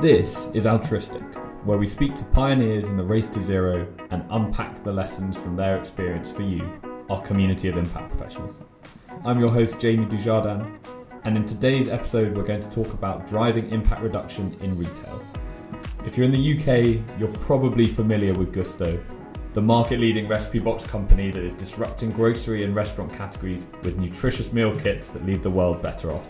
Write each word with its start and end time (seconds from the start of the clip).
This 0.00 0.48
is 0.54 0.64
Altruistiq, 0.64 1.66
where 1.66 1.76
we 1.76 1.86
speak 1.86 2.14
to 2.14 2.24
pioneers 2.24 2.88
in 2.88 2.96
the 2.96 3.04
race 3.04 3.28
to 3.28 3.42
zero 3.42 3.86
and 4.08 4.24
unpack 4.30 4.82
the 4.82 4.90
lessons 4.90 5.36
from 5.36 5.56
their 5.56 5.76
experience 5.76 6.32
for 6.32 6.40
you, 6.40 6.80
our 7.10 7.20
community 7.20 7.68
of 7.68 7.76
impact 7.76 8.16
professionals. 8.16 8.62
I'm 9.26 9.38
your 9.38 9.50
host, 9.50 9.78
Jamie 9.78 10.06
Dujardin, 10.06 10.78
and 11.24 11.36
in 11.36 11.44
today's 11.44 11.90
episode, 11.90 12.34
we're 12.34 12.44
going 12.44 12.62
to 12.62 12.70
talk 12.70 12.90
about 12.94 13.28
driving 13.28 13.68
impact 13.68 14.00
reduction 14.00 14.56
in 14.62 14.74
retail. 14.78 15.22
If 16.06 16.16
you're 16.16 16.24
in 16.24 16.32
the 16.32 16.58
UK, 16.58 17.20
you're 17.20 17.36
probably 17.40 17.86
familiar 17.86 18.32
with 18.32 18.54
Gousto, 18.54 18.98
the 19.52 19.60
market 19.60 20.00
leading 20.00 20.26
recipe 20.26 20.60
box 20.60 20.82
company 20.82 21.30
that 21.30 21.44
is 21.44 21.52
disrupting 21.52 22.12
grocery 22.12 22.64
and 22.64 22.74
restaurant 22.74 23.12
categories 23.12 23.66
with 23.82 24.00
nutritious 24.00 24.50
meal 24.50 24.74
kits 24.80 25.08
that 25.08 25.26
leave 25.26 25.42
the 25.42 25.50
world 25.50 25.82
better 25.82 26.10
off. 26.10 26.26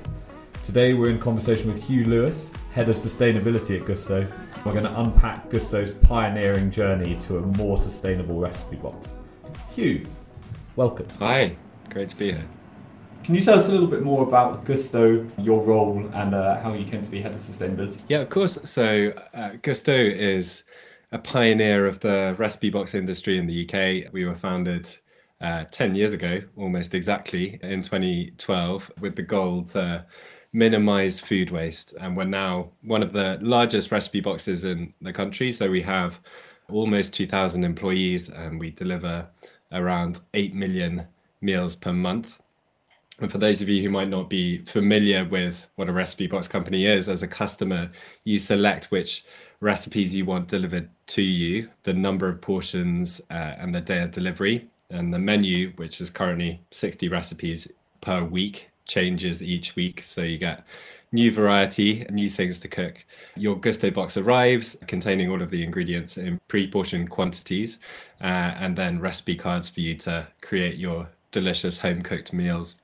Today, 0.64 0.92
we're 0.92 1.10
in 1.10 1.18
conversation 1.18 1.72
with 1.72 1.82
Hugh 1.82 2.04
Lewis, 2.04 2.50
Head 2.72 2.88
of 2.88 2.96
Sustainability 2.96 3.80
at 3.80 3.86
Gousto. 3.86 4.30
We're 4.64 4.72
going 4.72 4.84
to 4.84 5.00
unpack 5.00 5.48
Gousto's 5.48 5.90
pioneering 6.06 6.70
journey 6.70 7.16
to 7.20 7.38
a 7.38 7.40
more 7.40 7.78
sustainable 7.78 8.38
recipe 8.38 8.76
box. 8.76 9.14
Hugh, 9.74 10.06
welcome. 10.76 11.06
Hi, 11.18 11.56
great 11.88 12.10
to 12.10 12.16
be 12.16 12.32
here. 12.32 12.44
Can 13.24 13.34
you 13.34 13.40
tell 13.40 13.54
us 13.54 13.68
a 13.68 13.72
little 13.72 13.86
bit 13.86 14.02
more 14.02 14.22
about 14.22 14.64
Gousto, 14.66 15.28
your 15.38 15.62
role, 15.62 16.08
and 16.12 16.34
uh, 16.34 16.60
how 16.60 16.74
you 16.74 16.84
came 16.84 17.02
to 17.02 17.10
be 17.10 17.22
head 17.22 17.34
of 17.34 17.40
sustainability? 17.40 17.98
Yeah, 18.08 18.18
of 18.18 18.28
course. 18.28 18.58
So, 18.64 19.14
uh, 19.34 19.52
Gousto 19.62 20.14
is 20.14 20.64
a 21.10 21.18
pioneer 21.18 21.86
of 21.86 22.00
the 22.00 22.36
recipe 22.38 22.68
box 22.70 22.94
industry 22.94 23.38
in 23.38 23.46
the 23.46 23.64
UK. 23.64 24.12
We 24.12 24.26
were 24.26 24.36
founded 24.36 24.94
uh, 25.40 25.64
10 25.70 25.94
years 25.94 26.12
ago, 26.12 26.42
almost 26.56 26.94
exactly, 26.94 27.58
in 27.62 27.82
2012, 27.82 28.92
with 29.00 29.16
the 29.16 29.22
goal 29.22 29.64
to 29.64 30.04
minimize 30.52 31.20
food 31.20 31.50
waste. 31.50 31.94
And 32.00 32.16
we're 32.16 32.24
now 32.24 32.70
one 32.82 33.02
of 33.02 33.12
the 33.12 33.38
largest 33.40 33.92
recipe 33.92 34.20
boxes 34.20 34.64
in 34.64 34.92
the 35.00 35.12
country. 35.12 35.52
So 35.52 35.70
we 35.70 35.82
have 35.82 36.20
almost 36.68 37.14
2,000 37.14 37.64
employees 37.64 38.30
and 38.30 38.58
we 38.58 38.70
deliver 38.70 39.26
around 39.72 40.20
8 40.34 40.54
million 40.54 41.06
meals 41.40 41.76
per 41.76 41.92
month. 41.92 42.40
And 43.20 43.30
for 43.30 43.38
those 43.38 43.60
of 43.60 43.68
you 43.68 43.82
who 43.82 43.90
might 43.90 44.08
not 44.08 44.30
be 44.30 44.64
familiar 44.64 45.26
with 45.26 45.66
what 45.76 45.90
a 45.90 45.92
recipe 45.92 46.26
box 46.26 46.48
company 46.48 46.86
is, 46.86 47.08
as 47.08 47.22
a 47.22 47.28
customer, 47.28 47.90
you 48.24 48.38
select 48.38 48.86
which 48.86 49.24
recipes 49.60 50.14
you 50.14 50.24
want 50.24 50.48
delivered 50.48 50.88
to 51.08 51.22
you, 51.22 51.68
the 51.82 51.92
number 51.92 52.28
of 52.28 52.40
portions, 52.40 53.20
uh, 53.30 53.54
and 53.58 53.74
the 53.74 53.80
day 53.80 54.02
of 54.02 54.10
delivery. 54.10 54.70
And 54.88 55.12
the 55.12 55.18
menu, 55.18 55.72
which 55.76 56.00
is 56.00 56.08
currently 56.08 56.62
60 56.70 57.08
recipes 57.08 57.70
per 58.00 58.24
week, 58.24 58.69
changes 58.90 59.42
each 59.42 59.76
week. 59.76 60.02
So 60.02 60.22
you 60.22 60.36
get 60.36 60.64
new 61.12 61.32
variety, 61.32 62.04
new 62.10 62.28
things 62.28 62.58
to 62.60 62.68
cook. 62.68 63.04
Your 63.36 63.56
gousto 63.56 63.92
box 63.92 64.16
arrives 64.16 64.76
containing 64.86 65.30
all 65.30 65.42
of 65.42 65.50
the 65.50 65.62
ingredients 65.62 66.18
in 66.18 66.40
pre 66.48 66.70
portioned 66.70 67.10
quantities, 67.10 67.78
uh, 68.20 68.52
and 68.56 68.76
then 68.76 69.00
recipe 69.00 69.36
cards 69.36 69.68
for 69.68 69.80
you 69.80 69.94
to 69.96 70.26
create 70.42 70.76
your 70.76 71.08
delicious 71.30 71.78
home 71.78 72.02
cooked 72.02 72.32
meals. 72.32 72.76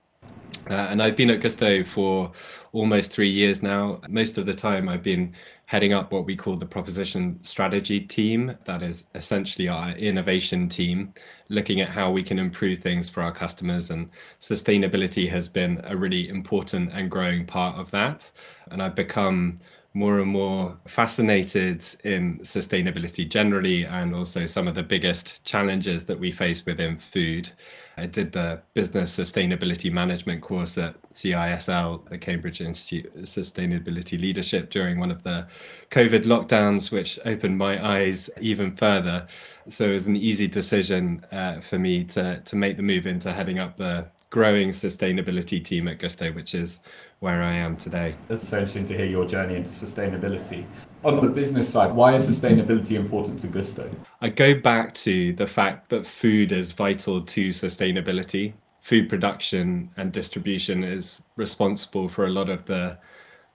Uh, 0.69 0.75
and 0.75 1.03
I've 1.03 1.17
been 1.17 1.31
at 1.31 1.41
Gousto 1.41 1.87
for 1.87 2.33
almost 2.73 3.13
three 3.13 3.31
years 3.31 3.63
now. 3.63 4.01
Most 4.09 4.39
of 4.39 4.47
the 4.47 4.55
time, 4.55 4.89
I've 4.89 5.03
been 5.03 5.35
heading 5.67 5.93
up 5.93 6.13
what 6.13 6.25
we 6.25 6.37
call 6.37 6.57
the 6.57 6.67
proposition 6.67 7.43
strategy 7.43 8.01
team. 8.01 8.57
That 8.65 8.83
is 8.83 9.09
essentially 9.15 9.69
our 9.69 9.91
innovation 9.91 10.69
team, 10.69 11.13
looking 11.49 11.81
at 11.81 11.89
how 11.89 12.11
we 12.11 12.23
can 12.23 12.39
improve 12.39 12.81
things 12.81 13.11
for 13.11 13.23
our 13.23 13.33
customers. 13.33 13.91
And 13.91 14.11
sustainability 14.41 15.29
has 15.29 15.49
been 15.49 15.81
a 15.85 15.97
really 15.97 16.29
important 16.29 16.93
and 16.93 17.11
growing 17.11 17.47
part 17.47 17.77
of 17.79 17.91
that. 17.91 18.31
And 18.71 18.83
I've 18.83 18.95
become 18.95 19.59
more 19.97 20.21
and 20.21 20.31
more 20.31 20.77
fascinated 20.87 21.83
in 22.05 22.39
sustainability 22.41 23.27
generally 23.27 23.85
and 23.85 24.15
also 24.15 24.45
some 24.45 24.69
of 24.69 24.75
the 24.75 24.83
biggest 24.83 25.43
challenges 25.45 26.05
that 26.05 26.21
we 26.21 26.31
face 26.31 26.67
within 26.67 26.99
food. 26.99 27.51
I 27.99 28.07
did 28.07 28.33
the 28.33 28.61
business 28.75 29.17
sustainability 29.17 29.91
management 29.91 30.43
course 30.43 30.77
at 30.77 31.01
CISL, 31.13 32.09
the 32.09 32.19
Cambridge 32.19 32.61
Institute 32.61 33.07
of 33.07 33.23
Sustainability 33.23 34.21
Leadership, 34.21 34.69
during 34.71 34.99
one 34.99 35.11
of 35.11 35.23
the 35.23 35.47
COVID 35.91 36.25
lockdowns, 36.25 36.93
which 36.93 37.19
opened 37.25 37.57
my 37.57 37.85
eyes 37.85 38.29
even 38.39 38.77
further. 38.77 39.27
So 39.69 39.87
it 39.87 39.95
was 39.95 40.07
an 40.07 40.17
easy 40.17 40.47
decision 40.47 41.25
uh, 41.33 41.61
for 41.61 41.79
me 41.79 42.05
to, 42.05 42.41
to 42.41 42.57
make 42.57 42.77
the 42.77 42.83
move 42.83 43.07
into 43.07 43.33
heading 43.33 43.59
up 43.59 43.79
the 43.79 44.07
growing 44.29 44.71
sustainability 44.71 45.65
team 45.65 45.89
at 45.89 45.99
Gousto, 45.99 46.35
which 46.35 46.55
is 46.55 46.81
where 47.21 47.43
I 47.43 47.55
am 47.55 47.77
today. 47.77 48.15
It's 48.29 48.47
so 48.47 48.59
interesting 48.59 48.85
to 48.87 48.97
hear 48.97 49.07
your 49.07 49.25
journey 49.25 49.57
into 49.57 49.71
sustainability. 49.71 50.67
On 51.07 51.21
the 51.21 51.29
business 51.29 51.69
side, 51.69 51.95
why 51.95 52.17
is 52.17 52.29
sustainability 52.29 52.97
important 52.97 53.39
to 53.39 53.47
Gousto? 53.47 53.89
I 54.21 54.29
go 54.29 54.59
back 54.59 54.93
to 54.95 55.33
the 55.35 55.47
fact 55.47 55.89
that 55.91 56.05
food 56.05 56.51
is 56.51 56.73
vital 56.73 57.21
to 57.21 57.51
sustainability. 57.51 58.55
Food 58.81 59.09
production 59.09 59.89
and 59.97 60.11
distribution 60.11 60.83
is 60.83 61.23
responsible 61.37 62.09
for 62.09 62.27
a 62.27 62.31
lot 62.31 62.51
of 62.51 62.65
the 62.65 62.99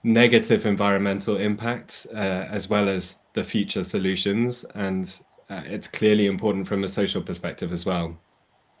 negative 0.02 0.64
environmental 0.64 1.36
impacts 1.36 2.06
uh, 2.06 2.48
as 2.50 2.70
well 2.70 2.88
as 2.88 3.18
the 3.34 3.44
future 3.44 3.84
solutions. 3.84 4.64
And 4.74 5.14
uh, 5.50 5.60
it's 5.66 5.88
clearly 5.88 6.28
important 6.28 6.66
from 6.66 6.84
a 6.84 6.88
social 6.88 7.20
perspective 7.20 7.70
as 7.70 7.84
well 7.84 8.16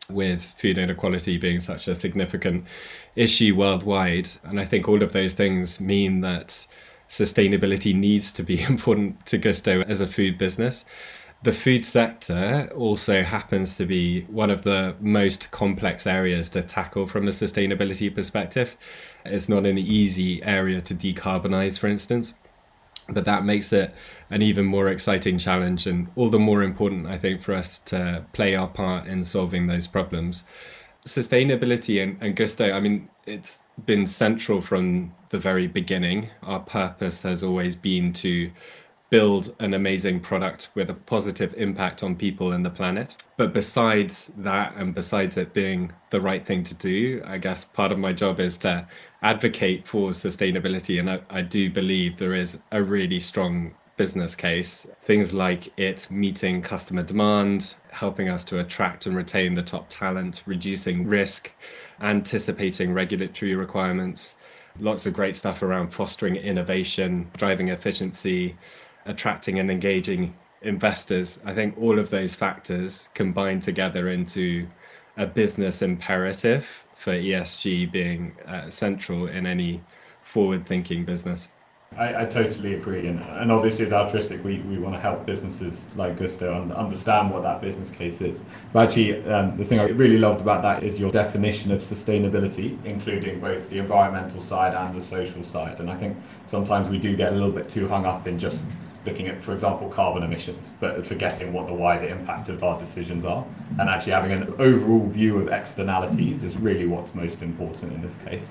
with 0.08 0.42
food 0.56 0.78
inequality 0.78 1.36
being 1.36 1.60
such 1.60 1.88
a 1.88 1.94
significant 1.94 2.64
issue 3.16 3.54
worldwide. 3.54 4.30
And 4.44 4.58
I 4.58 4.64
think 4.64 4.88
all 4.88 5.02
of 5.02 5.12
those 5.12 5.34
things 5.34 5.78
mean 5.78 6.22
that 6.22 6.66
sustainability 7.12 7.94
needs 7.94 8.32
to 8.32 8.42
be 8.42 8.62
important 8.74 9.26
to 9.26 9.38
Gousto 9.38 9.84
as 9.86 10.00
a 10.00 10.06
food 10.06 10.38
business. 10.38 10.84
The 11.42 11.52
food 11.52 11.84
sector 11.84 12.70
also 12.74 13.22
happens 13.22 13.76
to 13.76 13.84
be 13.84 14.22
one 14.22 14.48
of 14.48 14.62
the 14.62 14.94
most 15.00 15.50
complex 15.50 16.06
areas 16.06 16.48
to 16.50 16.62
tackle 16.62 17.06
from 17.06 17.26
a 17.26 17.30
sustainability 17.30 18.14
perspective. 18.14 18.76
It's 19.26 19.48
not 19.48 19.66
an 19.66 19.76
easy 19.76 20.42
area 20.44 20.80
to 20.80 20.94
decarbonize, 20.94 21.78
for 21.78 21.88
instance 21.88 22.34
but 23.08 23.24
that 23.24 23.44
makes 23.44 23.72
it 23.72 23.92
an 24.30 24.42
even 24.42 24.64
more 24.64 24.88
exciting 24.88 25.36
challenge 25.36 25.88
and 25.88 26.06
all 26.14 26.30
the 26.30 26.38
more 26.38 26.62
important 26.62 27.04
i 27.06 27.18
think 27.18 27.42
for 27.42 27.52
us 27.52 27.78
to 27.78 28.24
play 28.32 28.54
our 28.54 28.68
part 28.68 29.06
in 29.06 29.24
solving 29.24 29.66
those 29.66 29.88
problems 29.88 30.44
sustainability 31.04 32.00
and, 32.00 32.16
and 32.22 32.36
gousto 32.36 32.72
i 32.72 32.78
mean 32.78 33.08
it's 33.26 33.64
been 33.86 34.06
central 34.06 34.62
from 34.62 35.12
the 35.32 35.38
very 35.38 35.66
beginning 35.66 36.28
our 36.42 36.60
purpose 36.60 37.22
has 37.22 37.42
always 37.42 37.74
been 37.74 38.12
to 38.12 38.50
build 39.08 39.54
an 39.60 39.74
amazing 39.74 40.20
product 40.20 40.70
with 40.74 40.88
a 40.88 40.94
positive 40.94 41.52
impact 41.56 42.02
on 42.02 42.14
people 42.14 42.52
and 42.52 42.64
the 42.64 42.70
planet. 42.70 43.16
But 43.36 43.52
besides 43.52 44.30
that, 44.38 44.74
and 44.76 44.94
besides 44.94 45.36
it 45.36 45.52
being 45.52 45.92
the 46.10 46.20
right 46.20 46.46
thing 46.46 46.62
to 46.64 46.74
do, 46.74 47.22
I 47.26 47.38
guess 47.38 47.64
part 47.64 47.92
of 47.92 47.98
my 47.98 48.12
job 48.12 48.40
is 48.40 48.56
to 48.58 48.86
advocate 49.22 49.86
for 49.86 50.10
sustainability. 50.10 51.00
And 51.00 51.10
I, 51.10 51.20
I 51.28 51.42
do 51.42 51.70
believe 51.70 52.16
there 52.16 52.34
is 52.34 52.60
a 52.70 52.82
really 52.82 53.20
strong 53.20 53.74
business 53.96 54.34
case. 54.34 54.86
Things 55.02 55.34
like 55.34 55.78
it 55.78 56.10
meeting 56.10 56.62
customer 56.62 57.02
demand, 57.02 57.76
helping 57.90 58.28
us 58.28 58.44
to 58.44 58.60
attract 58.60 59.06
and 59.06 59.16
retain 59.16 59.54
the 59.54 59.62
top 59.62 59.88
talent, 59.88 60.42
reducing 60.46 61.06
risk, 61.06 61.50
anticipating 62.00 62.92
regulatory 62.92 63.54
requirements. 63.54 64.36
Lots 64.78 65.06
of 65.06 65.12
great 65.12 65.36
stuff 65.36 65.62
around 65.62 65.90
fostering 65.90 66.36
innovation, 66.36 67.30
driving 67.36 67.68
efficiency, 67.68 68.56
attracting 69.04 69.58
and 69.58 69.70
engaging 69.70 70.34
investors. 70.62 71.40
I 71.44 71.54
think 71.54 71.76
all 71.78 71.98
of 71.98 72.10
those 72.10 72.34
factors 72.34 73.08
combine 73.14 73.60
together 73.60 74.08
into 74.08 74.66
a 75.16 75.26
business 75.26 75.82
imperative 75.82 76.84
for 76.94 77.12
ESG 77.12 77.90
being 77.92 78.34
uh, 78.46 78.70
central 78.70 79.26
in 79.26 79.46
any 79.46 79.82
forward 80.22 80.64
thinking 80.66 81.04
business. 81.04 81.48
I, 81.96 82.22
I, 82.22 82.24
totally 82.24 82.74
agree. 82.74 83.06
And, 83.06 83.20
and 83.20 83.52
obviously, 83.52 83.84
as 83.84 83.92
altruistiq, 83.92 84.42
we, 84.42 84.60
we 84.60 84.78
want 84.78 84.94
to 84.94 85.00
help 85.00 85.26
businesses 85.26 85.84
like 85.96 86.16
Gousto 86.16 86.62
and 86.62 86.72
understand 86.72 87.30
what 87.30 87.42
that 87.42 87.60
business 87.60 87.90
case 87.90 88.20
is. 88.20 88.40
But 88.72 88.88
actually, 88.88 89.24
um, 89.26 89.56
the 89.56 89.64
thing 89.64 89.78
I 89.78 89.84
really 89.84 90.18
loved 90.18 90.40
about 90.40 90.62
that 90.62 90.82
is 90.82 90.98
your 90.98 91.10
definition 91.10 91.70
of 91.70 91.80
sustainability, 91.80 92.82
including 92.84 93.40
both 93.40 93.68
the 93.68 93.78
environmental 93.78 94.40
side 94.40 94.74
and 94.74 94.98
the 94.98 95.04
social 95.04 95.44
side. 95.44 95.80
And 95.80 95.90
I 95.90 95.96
think 95.96 96.16
sometimes 96.46 96.88
we 96.88 96.98
do 96.98 97.14
get 97.14 97.32
a 97.32 97.34
little 97.34 97.52
bit 97.52 97.68
too 97.68 97.86
hung 97.88 98.06
up 98.06 98.26
in 98.26 98.38
just 98.38 98.62
looking 99.04 99.28
at, 99.28 99.42
for 99.42 99.52
example, 99.52 99.88
carbon 99.88 100.22
emissions, 100.22 100.70
but 100.80 101.04
forgetting 101.04 101.52
what 101.52 101.66
the 101.66 101.74
wider 101.74 102.06
impact 102.06 102.48
of 102.48 102.62
our 102.64 102.78
decisions 102.78 103.24
are. 103.24 103.44
And 103.78 103.88
actually 103.88 104.12
having 104.12 104.32
an 104.32 104.54
overall 104.58 105.06
view 105.06 105.38
of 105.38 105.48
externalities 105.48 106.42
is 106.42 106.56
really 106.56 106.86
what's 106.86 107.14
most 107.14 107.42
important 107.42 107.92
in 107.92 108.00
this 108.00 108.16
case. 108.24 108.44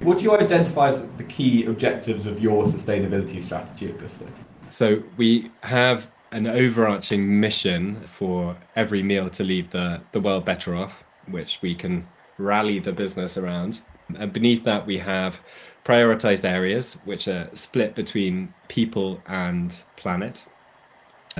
What 0.00 0.18
do 0.18 0.24
you 0.24 0.36
identify 0.36 0.90
as 0.90 1.02
the 1.16 1.24
key 1.24 1.64
objectives 1.64 2.26
of 2.26 2.40
your 2.40 2.64
sustainability 2.64 3.42
strategy 3.42 3.88
at? 3.88 4.28
So 4.68 5.02
we 5.16 5.50
have 5.62 6.10
an 6.32 6.46
overarching 6.46 7.40
mission 7.40 8.02
for 8.04 8.56
every 8.74 9.02
meal 9.02 9.30
to 9.30 9.44
leave 9.44 9.70
the, 9.70 10.02
the 10.12 10.20
world 10.20 10.44
better 10.44 10.74
off, 10.74 11.04
which 11.26 11.60
we 11.62 11.74
can 11.74 12.06
rally 12.36 12.78
the 12.78 12.92
business 12.92 13.36
around. 13.36 13.80
And 14.18 14.32
beneath 14.32 14.64
that, 14.64 14.86
we 14.86 14.98
have 14.98 15.40
prioritized 15.84 16.44
areas, 16.44 16.94
which 17.04 17.26
are 17.28 17.48
split 17.54 17.94
between 17.94 18.52
people 18.68 19.22
and 19.26 19.80
planet. 19.96 20.46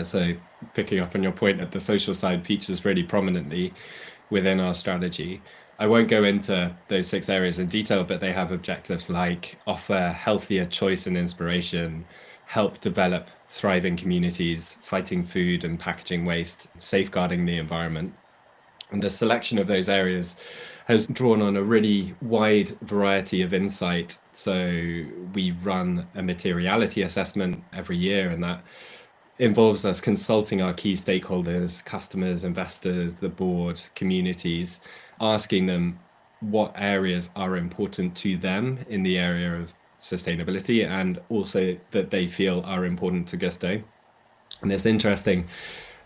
So, 0.03 0.35
picking 0.75 1.01
up 1.01 1.15
on 1.15 1.23
your 1.23 1.33
point 1.33 1.59
that 1.59 1.73
the 1.73 1.81
social 1.81 2.15
side 2.15 2.47
features 2.47 2.85
really 2.85 3.03
prominently 3.03 3.75
within 4.31 4.61
our 4.61 4.75
strategy. 4.75 5.43
I 5.79 5.87
won't 5.87 6.09
go 6.09 6.25
into 6.25 6.75
those 6.89 7.07
six 7.07 7.29
areas 7.29 7.59
in 7.59 7.69
detail, 7.69 8.03
but 8.03 8.21
they 8.21 8.33
have 8.33 8.51
objectives 8.51 9.11
like 9.11 9.59
offer 9.67 10.09
healthier 10.09 10.65
choice 10.65 11.07
and 11.07 11.17
inspiration, 11.17 12.07
help 12.47 12.81
develop 12.81 13.29
thriving 13.49 13.97
communities, 13.97 14.79
fighting 14.83 15.25
food 15.25 15.65
and 15.65 15.79
packaging 15.79 16.25
waste, 16.25 16.69
safeguarding 16.79 17.45
the 17.45 17.59
environment. 17.59 18.15
And 18.91 19.03
the 19.03 19.11
selection 19.11 19.59
of 19.59 19.67
those 19.67 19.89
areas 19.89 20.41
has 20.87 21.07
drawn 21.09 21.43
on 21.43 21.57
a 21.57 21.63
really 21.63 22.15
wide 22.23 22.79
variety 22.83 23.43
of 23.43 23.53
insight. 23.53 24.19
So 24.33 25.05
we 25.35 25.51
run 25.63 26.07
a 26.15 26.23
materiality 26.23 27.03
assessment 27.03 27.63
every 27.73 27.97
year, 27.97 28.31
and 28.31 28.43
that 28.45 28.63
involves 29.39 29.85
us 29.85 30.01
consulting 30.01 30.63
our 30.63 30.73
key 30.73 30.95
stakeholders, 30.95 31.85
customers, 31.85 32.45
investors, 32.45 33.17
the 33.17 33.29
board, 33.29 33.83
communities, 33.95 34.81
asking 35.21 35.67
them 35.67 35.99
what 36.41 36.73
areas 36.77 37.31
are 37.35 37.57
important 37.57 38.15
to 38.17 38.37
them 38.37 38.79
in 38.89 39.03
the 39.03 39.19
area 39.19 39.55
of 39.55 39.75
sustainability 40.01 40.87
and 40.87 41.19
also 41.29 41.77
that 41.91 42.11
they 42.11 42.29
feel 42.29 42.63
are 42.67 42.85
important 42.85 43.27
to 43.29 43.37
Gousto. 43.37 43.83
And 44.63 44.73
it's 44.73 44.87
interesting 44.87 45.49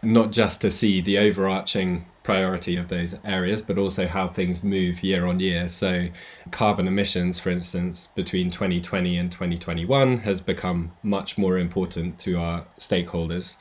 not 0.03 0.33
just 0.33 0.61
to 0.63 0.71
see 0.71 1.01
the 1.01 1.19
overarching 1.19 2.07
priority 2.23 2.77
of 2.77 2.89
those 2.89 3.19
areas, 3.25 3.61
but 3.61 3.79
also 3.79 4.07
how 4.07 4.29
things 4.29 4.63
move 4.63 5.03
year 5.03 5.27
on 5.27 5.41
year. 5.41 5.69
So, 5.69 6.09
carbon 6.51 6.87
emissions, 6.87 7.39
for 7.39 7.51
instance, 7.51 8.09
between 8.15 8.51
2020 8.51 9.17
and 9.17 9.31
2021 9.31 10.19
has 10.19 10.41
become 10.41 10.93
much 11.03 11.37
more 11.37 11.59
important 11.59 12.19
to 12.21 12.39
our 12.39 12.67
stakeholders. 12.79 13.57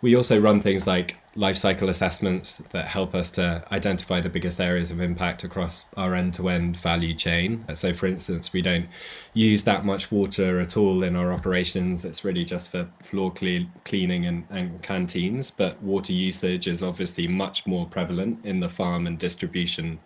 We 0.00 0.14
also 0.14 0.38
run 0.38 0.60
things 0.60 0.86
like 0.86 1.16
life 1.36 1.56
cycle 1.56 1.88
assessments 1.88 2.58
that 2.70 2.86
help 2.86 3.14
us 3.14 3.30
to 3.32 3.64
identify 3.72 4.20
the 4.20 4.28
biggest 4.28 4.60
areas 4.60 4.90
of 4.90 5.00
impact 5.00 5.42
across 5.42 5.86
our 5.96 6.14
end 6.14 6.34
to 6.34 6.48
end 6.48 6.76
value 6.76 7.12
chain. 7.12 7.64
So, 7.74 7.92
for 7.92 8.06
instance, 8.06 8.52
we 8.52 8.62
don't 8.62 8.86
use 9.32 9.64
that 9.64 9.84
much 9.84 10.12
water 10.12 10.60
at 10.60 10.76
all 10.76 11.02
in 11.02 11.16
our 11.16 11.32
operations, 11.32 12.04
it's 12.04 12.24
really 12.24 12.44
just 12.44 12.70
for 12.70 12.88
floor 13.02 13.32
cle- 13.32 13.66
cleaning 13.84 14.26
and, 14.26 14.46
and 14.50 14.80
canteens. 14.82 15.50
But 15.50 15.82
water 15.82 16.12
usage 16.12 16.68
is 16.68 16.82
obviously 16.82 17.26
much 17.26 17.66
more 17.66 17.86
prevalent 17.86 18.44
in 18.44 18.60
the 18.60 18.68
farm 18.68 19.06
and 19.06 19.18
distribution 19.18 19.98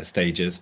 stages. 0.00 0.60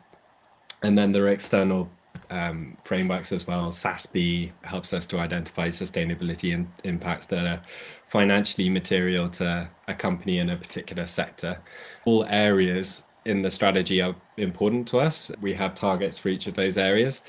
And 0.82 0.96
then 0.96 1.12
there 1.12 1.24
are 1.24 1.28
external 1.28 1.90
um, 2.30 2.76
frameworks 2.84 3.32
as 3.32 3.46
well. 3.46 3.70
SASB 3.70 4.52
helps 4.62 4.92
us 4.92 5.06
to 5.08 5.18
identify 5.18 5.68
sustainability 5.68 6.54
and 6.54 6.70
impacts 6.84 7.26
that 7.26 7.46
are 7.46 7.62
financially 8.08 8.68
material 8.68 9.28
to 9.28 9.68
a 9.88 9.94
company 9.94 10.38
in 10.38 10.50
a 10.50 10.56
particular 10.56 11.06
sector. 11.06 11.60
All 12.04 12.24
areas 12.26 13.04
in 13.24 13.42
the 13.42 13.50
strategy 13.50 14.00
are 14.02 14.14
important 14.36 14.86
to 14.88 14.98
us. 14.98 15.30
We 15.40 15.54
have 15.54 15.74
targets 15.74 16.18
for 16.18 16.28
each 16.28 16.46
of 16.46 16.54
those 16.54 16.78
areas. 16.78 17.22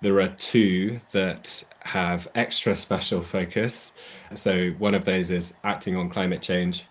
There 0.00 0.20
are 0.20 0.28
two 0.28 1.00
that 1.12 1.64
have 1.80 2.28
extra 2.34 2.74
special 2.74 3.22
focus. 3.22 3.92
So, 4.34 4.70
one 4.78 4.94
of 4.94 5.04
those 5.04 5.30
is 5.30 5.54
acting 5.64 5.96
on 5.96 6.08
climate 6.08 6.42
change. 6.42 6.84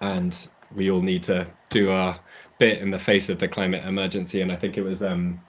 And 0.00 0.46
we 0.74 0.90
all 0.90 1.02
need 1.02 1.22
to 1.24 1.46
do 1.68 1.90
our 1.90 2.18
bit 2.58 2.78
in 2.78 2.90
the 2.90 2.98
face 2.98 3.28
of 3.28 3.38
the 3.38 3.48
climate 3.48 3.84
emergency. 3.84 4.40
And 4.40 4.50
I 4.50 4.56
think 4.56 4.78
it 4.78 4.82
was 4.82 5.02
um, 5.02 5.40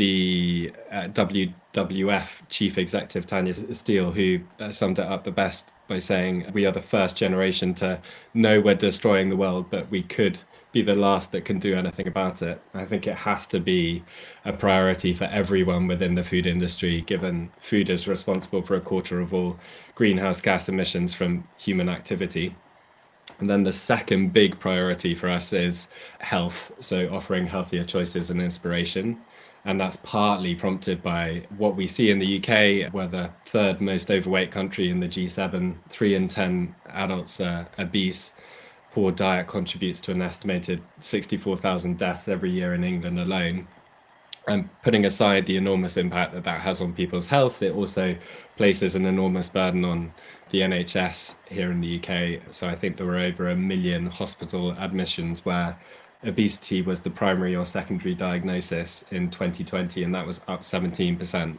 the 0.00 0.72
uh, 0.90 1.08
WWF 1.08 2.30
chief 2.48 2.78
executive 2.78 3.26
Tanya 3.26 3.52
Steele, 3.52 4.10
who 4.10 4.40
uh, 4.58 4.72
summed 4.72 4.98
it 4.98 5.04
up 5.04 5.24
the 5.24 5.30
best 5.30 5.74
by 5.88 5.98
saying, 5.98 6.50
We 6.54 6.64
are 6.64 6.72
the 6.72 6.80
first 6.80 7.16
generation 7.16 7.74
to 7.74 8.00
know 8.32 8.62
we're 8.62 8.76
destroying 8.76 9.28
the 9.28 9.36
world, 9.36 9.66
but 9.68 9.90
we 9.90 10.02
could 10.02 10.40
be 10.72 10.80
the 10.80 10.94
last 10.94 11.32
that 11.32 11.44
can 11.44 11.58
do 11.58 11.76
anything 11.76 12.08
about 12.08 12.40
it. 12.40 12.62
I 12.72 12.86
think 12.86 13.06
it 13.06 13.14
has 13.14 13.46
to 13.48 13.60
be 13.60 14.02
a 14.46 14.54
priority 14.54 15.12
for 15.12 15.24
everyone 15.24 15.86
within 15.86 16.14
the 16.14 16.24
food 16.24 16.46
industry, 16.46 17.02
given 17.02 17.50
food 17.58 17.90
is 17.90 18.08
responsible 18.08 18.62
for 18.62 18.76
a 18.76 18.80
quarter 18.80 19.20
of 19.20 19.34
all 19.34 19.58
greenhouse 19.96 20.40
gas 20.40 20.70
emissions 20.70 21.12
from 21.12 21.46
human 21.58 21.90
activity. 21.90 22.56
And 23.38 23.50
then 23.50 23.64
the 23.64 23.72
second 23.74 24.32
big 24.32 24.58
priority 24.58 25.14
for 25.14 25.28
us 25.28 25.52
is 25.52 25.88
health. 26.20 26.72
So, 26.80 27.12
offering 27.12 27.46
healthier 27.46 27.84
choices 27.84 28.30
and 28.30 28.40
inspiration. 28.40 29.20
And 29.64 29.78
that's 29.78 29.96
partly 29.96 30.54
prompted 30.54 31.02
by 31.02 31.42
what 31.58 31.76
we 31.76 31.86
see 31.86 32.10
in 32.10 32.18
the 32.18 32.38
UK. 32.38 32.92
We're 32.92 33.06
the 33.06 33.30
third 33.44 33.80
most 33.80 34.10
overweight 34.10 34.50
country 34.50 34.90
in 34.90 35.00
the 35.00 35.08
G7. 35.08 35.74
Three 35.90 36.14
in 36.14 36.28
10 36.28 36.74
adults 36.88 37.40
are 37.40 37.68
obese. 37.78 38.32
Poor 38.90 39.12
diet 39.12 39.46
contributes 39.46 40.00
to 40.02 40.12
an 40.12 40.22
estimated 40.22 40.82
64,000 41.00 41.98
deaths 41.98 42.26
every 42.26 42.50
year 42.50 42.74
in 42.74 42.84
England 42.84 43.18
alone. 43.18 43.68
And 44.48 44.68
putting 44.82 45.04
aside 45.04 45.46
the 45.46 45.56
enormous 45.56 45.96
impact 45.96 46.32
that 46.32 46.44
that 46.44 46.62
has 46.62 46.80
on 46.80 46.94
people's 46.94 47.26
health, 47.26 47.62
it 47.62 47.74
also 47.74 48.16
places 48.56 48.96
an 48.96 49.04
enormous 49.04 49.48
burden 49.48 49.84
on 49.84 50.12
the 50.48 50.62
NHS 50.62 51.36
here 51.48 51.70
in 51.70 51.80
the 51.80 52.00
UK. 52.00 52.42
So 52.50 52.66
I 52.68 52.74
think 52.74 52.96
there 52.96 53.06
were 53.06 53.18
over 53.18 53.48
a 53.48 53.56
million 53.56 54.06
hospital 54.06 54.72
admissions 54.72 55.44
where 55.44 55.78
obesity 56.24 56.82
was 56.82 57.00
the 57.00 57.10
primary 57.10 57.56
or 57.56 57.64
secondary 57.64 58.14
diagnosis 58.14 59.04
in 59.10 59.30
2020, 59.30 60.04
and 60.04 60.14
that 60.14 60.26
was 60.26 60.40
up 60.48 60.62
17%. 60.62 61.58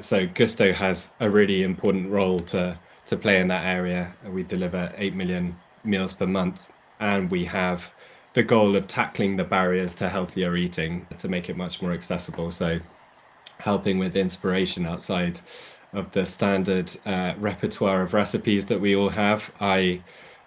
So 0.00 0.26
Gousto 0.26 0.72
has 0.74 1.08
a 1.20 1.28
really 1.28 1.62
important 1.62 2.10
role 2.10 2.40
to 2.40 2.78
to 3.04 3.16
play 3.16 3.40
in 3.40 3.48
that 3.48 3.66
area. 3.66 4.14
We 4.24 4.44
deliver 4.44 4.92
8 4.96 5.14
million 5.14 5.56
meals 5.82 6.12
per 6.12 6.26
month, 6.26 6.68
and 7.00 7.30
we 7.30 7.44
have 7.46 7.90
the 8.34 8.42
goal 8.42 8.76
of 8.76 8.86
tackling 8.86 9.36
the 9.36 9.44
barriers 9.44 9.94
to 9.96 10.08
healthier 10.08 10.56
eating 10.56 11.06
to 11.18 11.28
make 11.28 11.50
it 11.50 11.56
much 11.56 11.82
more 11.82 11.92
accessible. 11.92 12.50
So 12.50 12.80
helping 13.58 13.98
with 13.98 14.16
inspiration 14.16 14.86
outside 14.86 15.40
of 15.92 16.10
the 16.12 16.24
standard 16.24 16.90
uh, 17.04 17.34
repertoire 17.38 18.02
of 18.02 18.14
recipes 18.14 18.66
that 18.66 18.80
we 18.80 18.96
all 18.96 19.10
have. 19.10 19.50
I 19.60 20.02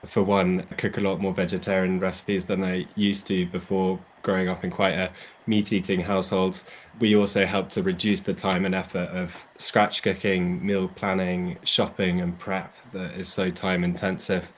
for 0.06 0.24
one, 0.24 0.66
I 0.72 0.76
cook 0.76 0.98
a 0.98 1.02
lot 1.02 1.20
more 1.20 1.34
vegetarian 1.34 2.00
recipes 2.00 2.46
than 2.46 2.64
I 2.64 2.88
used 2.96 3.28
to 3.28 3.46
before 3.48 4.00
growing 4.22 4.50
up 4.50 4.64
in 4.64 4.72
quite 4.72 4.94
a 4.96 5.12
meat 5.48 5.72
eating 5.72 6.02
household. 6.02 6.64
We 7.00 7.16
also 7.16 7.46
help 7.46 7.70
to 7.72 7.84
reduce 7.84 8.22
the 8.22 8.34
time 8.34 8.66
and 8.66 8.74
effort 8.74 9.10
of 9.10 9.36
scratch 9.58 10.02
cooking, 10.02 10.66
meal 10.66 10.88
planning, 10.88 11.58
shopping, 11.64 12.22
and 12.22 12.38
prep 12.38 12.74
that 12.94 13.14
is 13.14 13.30
so 13.30 13.52
time 13.52 13.84
intensive. 13.84 14.52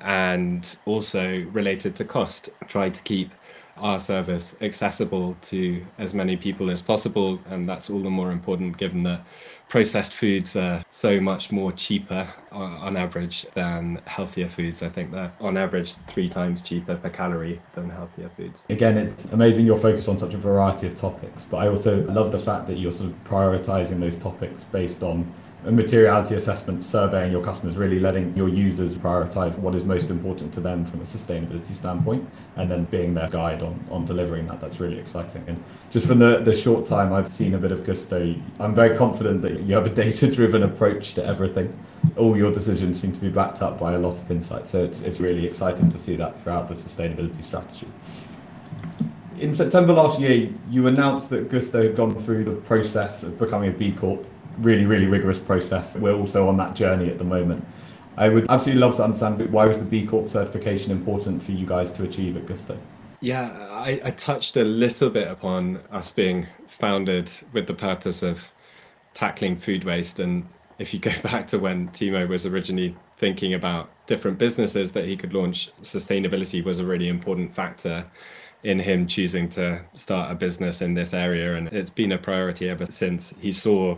And 0.00 0.76
also 0.84 1.44
related 1.52 1.94
to 1.96 2.04
cost, 2.04 2.50
try 2.66 2.90
to 2.90 3.02
keep 3.02 3.30
our 3.76 3.98
service 3.98 4.56
accessible 4.60 5.36
to 5.42 5.84
as 5.98 6.14
many 6.14 6.36
people 6.36 6.70
as 6.70 6.80
possible. 6.80 7.40
And 7.48 7.68
that's 7.68 7.90
all 7.90 8.00
the 8.00 8.10
more 8.10 8.30
important 8.30 8.76
given 8.76 9.02
that 9.04 9.24
processed 9.68 10.12
foods 10.12 10.54
are 10.54 10.84
so 10.90 11.18
much 11.18 11.50
more 11.50 11.72
cheaper 11.72 12.28
on, 12.50 12.72
on, 12.72 12.96
average 12.96 13.46
than 13.54 14.02
healthier 14.04 14.46
foods. 14.46 14.82
I 14.82 14.90
think 14.90 15.12
they're 15.12 15.32
on 15.40 15.56
average 15.56 15.94
three 16.08 16.28
times 16.28 16.62
cheaper 16.62 16.96
per 16.96 17.08
calorie 17.08 17.58
than 17.74 17.88
healthier 17.88 18.30
foods. 18.36 18.66
Again, 18.68 18.98
it's 18.98 19.24
amazing 19.26 19.64
your 19.64 19.78
focus 19.78 20.08
on 20.08 20.18
such 20.18 20.34
a 20.34 20.38
variety 20.38 20.86
of 20.86 20.94
topics, 20.94 21.44
but 21.44 21.56
I 21.56 21.68
also 21.68 22.02
love 22.08 22.32
the 22.32 22.38
fact 22.38 22.66
that 22.66 22.76
you're 22.76 22.92
sort 22.92 23.08
of 23.08 23.24
prioritizing 23.24 23.98
those 23.98 24.18
topics 24.18 24.64
based 24.64 25.02
on 25.02 25.32
materiality 25.70 26.34
assessment 26.34 26.82
surveying 26.82 27.30
your 27.30 27.44
customers, 27.44 27.76
really 27.76 28.00
letting 28.00 28.36
your 28.36 28.48
users 28.48 28.98
prioritize 28.98 29.56
what 29.58 29.76
is 29.76 29.84
most 29.84 30.10
important 30.10 30.52
to 30.54 30.60
them 30.60 30.84
from 30.84 31.00
a 31.00 31.04
sustainability 31.04 31.74
standpoint, 31.74 32.28
and 32.56 32.68
then 32.68 32.84
being 32.86 33.14
their 33.14 33.28
guide 33.28 33.62
on, 33.62 33.78
on 33.90 34.04
delivering 34.04 34.46
that. 34.46 34.60
That's 34.60 34.80
really 34.80 34.98
exciting. 34.98 35.44
And 35.46 35.62
just 35.90 36.06
from 36.06 36.18
the, 36.18 36.40
the 36.40 36.56
short 36.56 36.84
time 36.84 37.12
I've 37.12 37.32
seen 37.32 37.54
a 37.54 37.58
bit 37.58 37.70
of 37.70 37.80
Gousto, 37.80 38.40
I'm 38.58 38.74
very 38.74 38.96
confident 38.96 39.42
that 39.42 39.60
you 39.60 39.74
have 39.74 39.86
a 39.86 39.90
data 40.02 40.32
driven 40.32 40.64
approach 40.64 41.14
to 41.14 41.24
everything. 41.24 41.78
All 42.16 42.36
your 42.36 42.52
decisions 42.52 43.00
seem 43.00 43.12
to 43.12 43.20
be 43.20 43.28
backed 43.28 43.62
up 43.62 43.78
by 43.78 43.92
a 43.92 43.98
lot 43.98 44.14
of 44.14 44.28
insight. 44.30 44.68
So 44.68 44.82
it's, 44.82 45.00
it's 45.02 45.20
really 45.20 45.46
exciting 45.46 45.88
to 45.90 45.98
see 45.98 46.16
that 46.16 46.38
throughout 46.40 46.66
the 46.66 46.74
sustainability 46.74 47.42
strategy. 47.42 47.86
In 49.38 49.54
September 49.54 49.92
last 49.92 50.20
year, 50.20 50.50
you 50.70 50.88
announced 50.88 51.30
that 51.30 51.48
Gousto 51.48 51.84
had 51.84 51.96
gone 51.96 52.18
through 52.18 52.44
the 52.44 52.52
process 52.52 53.22
of 53.22 53.38
becoming 53.38 53.70
a 53.70 53.72
B 53.72 53.92
Corp 53.92 54.26
really, 54.58 54.86
really 54.86 55.06
rigorous 55.06 55.38
process. 55.38 55.96
We're 55.96 56.16
also 56.16 56.48
on 56.48 56.56
that 56.58 56.74
journey 56.74 57.08
at 57.08 57.18
the 57.18 57.24
moment. 57.24 57.64
I 58.16 58.28
would 58.28 58.50
absolutely 58.50 58.80
love 58.80 58.96
to 58.96 59.04
understand 59.04 59.50
why 59.50 59.66
was 59.66 59.78
the 59.78 59.84
B 59.84 60.06
Corp 60.06 60.28
certification 60.28 60.92
important 60.92 61.42
for 61.42 61.52
you 61.52 61.66
guys 61.66 61.90
to 61.92 62.04
achieve 62.04 62.36
at 62.36 62.46
Gousto? 62.46 62.78
Yeah, 63.20 63.50
I, 63.70 64.00
I 64.04 64.10
touched 64.10 64.56
a 64.56 64.64
little 64.64 65.08
bit 65.08 65.28
upon 65.28 65.78
us 65.90 66.10
being 66.10 66.46
founded 66.66 67.32
with 67.52 67.66
the 67.66 67.74
purpose 67.74 68.22
of 68.22 68.52
tackling 69.14 69.56
food 69.56 69.84
waste. 69.84 70.18
And 70.18 70.46
if 70.78 70.92
you 70.92 71.00
go 71.00 71.12
back 71.22 71.46
to 71.48 71.58
when 71.58 71.88
Timo 71.90 72.28
was 72.28 72.46
originally 72.46 72.96
thinking 73.16 73.54
about 73.54 73.90
different 74.06 74.38
businesses 74.38 74.92
that 74.92 75.06
he 75.06 75.16
could 75.16 75.32
launch, 75.32 75.70
sustainability 75.82 76.62
was 76.64 76.80
a 76.80 76.84
really 76.84 77.08
important 77.08 77.54
factor 77.54 78.04
in 78.64 78.78
him 78.78 79.06
choosing 79.06 79.48
to 79.48 79.80
start 79.94 80.30
a 80.30 80.34
business 80.34 80.82
in 80.82 80.94
this 80.94 81.14
area. 81.14 81.54
And 81.54 81.68
it's 81.68 81.90
been 81.90 82.12
a 82.12 82.18
priority 82.18 82.68
ever 82.68 82.86
since 82.86 83.34
he 83.40 83.52
saw 83.52 83.96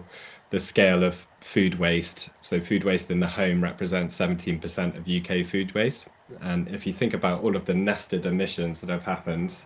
the 0.55 0.61
scale 0.61 1.03
of 1.03 1.27
food 1.41 1.81
waste. 1.81 2.31
So, 2.41 2.61
food 2.61 2.85
waste 2.85 3.11
in 3.11 3.19
the 3.19 3.27
home 3.27 3.61
represents 3.61 4.17
17% 4.17 4.97
of 4.97 5.09
UK 5.09 5.45
food 5.45 5.75
waste. 5.75 6.07
And 6.41 6.69
if 6.69 6.87
you 6.87 6.93
think 6.93 7.13
about 7.13 7.43
all 7.43 7.57
of 7.57 7.65
the 7.65 7.75
nested 7.75 8.25
emissions 8.25 8.81
that 8.81 8.89
have 8.89 9.03
happened 9.03 9.63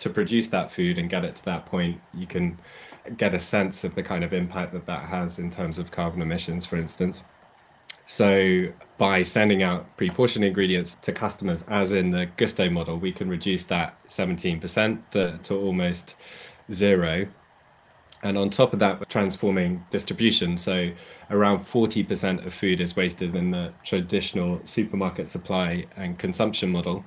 to 0.00 0.10
produce 0.10 0.48
that 0.48 0.70
food 0.70 0.98
and 0.98 1.08
get 1.08 1.24
it 1.24 1.36
to 1.36 1.44
that 1.46 1.64
point, 1.64 1.98
you 2.12 2.26
can 2.26 2.58
get 3.16 3.32
a 3.32 3.40
sense 3.40 3.84
of 3.84 3.94
the 3.94 4.02
kind 4.02 4.22
of 4.22 4.34
impact 4.34 4.74
that 4.74 4.84
that 4.84 5.08
has 5.08 5.38
in 5.38 5.50
terms 5.50 5.78
of 5.78 5.90
carbon 5.90 6.20
emissions, 6.20 6.66
for 6.66 6.76
instance. 6.76 7.22
So, 8.04 8.68
by 8.98 9.22
sending 9.22 9.62
out 9.62 9.96
pre 9.96 10.10
portioned 10.10 10.44
ingredients 10.44 10.98
to 11.00 11.12
customers, 11.12 11.64
as 11.68 11.92
in 11.92 12.10
the 12.10 12.26
Gousto 12.36 12.70
model, 12.70 12.98
we 12.98 13.12
can 13.12 13.30
reduce 13.30 13.64
that 13.64 13.96
17% 14.08 15.00
to, 15.12 15.38
to 15.42 15.54
almost 15.54 16.16
zero. 16.70 17.28
And 18.22 18.36
on 18.36 18.50
top 18.50 18.72
of 18.72 18.80
that, 18.80 18.98
we're 18.98 19.04
transforming 19.04 19.84
distribution. 19.90 20.56
So, 20.56 20.90
around 21.30 21.64
40% 21.64 22.44
of 22.44 22.52
food 22.52 22.80
is 22.80 22.96
wasted 22.96 23.36
in 23.36 23.52
the 23.52 23.72
traditional 23.84 24.60
supermarket 24.64 25.28
supply 25.28 25.86
and 25.96 26.18
consumption 26.18 26.70
model. 26.70 27.04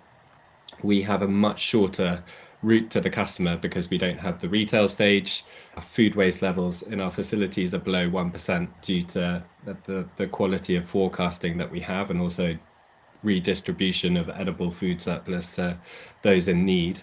We 0.84 1.02
have 1.02 1.22
a 1.22 1.28
much 1.28 1.60
shorter 1.60 2.24
route 2.64 2.90
to 2.92 3.02
the 3.02 3.10
customer 3.10 3.58
because 3.58 3.90
we 3.90 3.98
don't 3.98 4.20
have 4.20 4.40
the 4.40 4.48
retail 4.48 4.88
stage. 4.88 5.44
Our 5.76 5.84
food 5.84 6.16
waste 6.16 6.42
levels 6.42 6.84
in 6.84 7.02
our 7.02 7.12
facilities 7.12 7.74
are 7.74 7.80
below 7.80 8.10
1% 8.10 8.68
due 8.82 9.02
to 9.02 9.44
the, 9.66 10.08
the 10.16 10.28
quality 10.28 10.76
of 10.76 10.88
forecasting 10.88 11.58
that 11.58 11.72
we 11.72 11.80
have 11.82 12.10
and 12.10 12.22
also 12.22 12.58
redistribution 13.24 14.18
of 14.18 14.30
edible 14.30 14.72
food 14.72 15.02
surplus 15.02 15.56
to 15.56 15.78
those 16.22 16.48
in 16.48 16.66
need. 16.66 17.02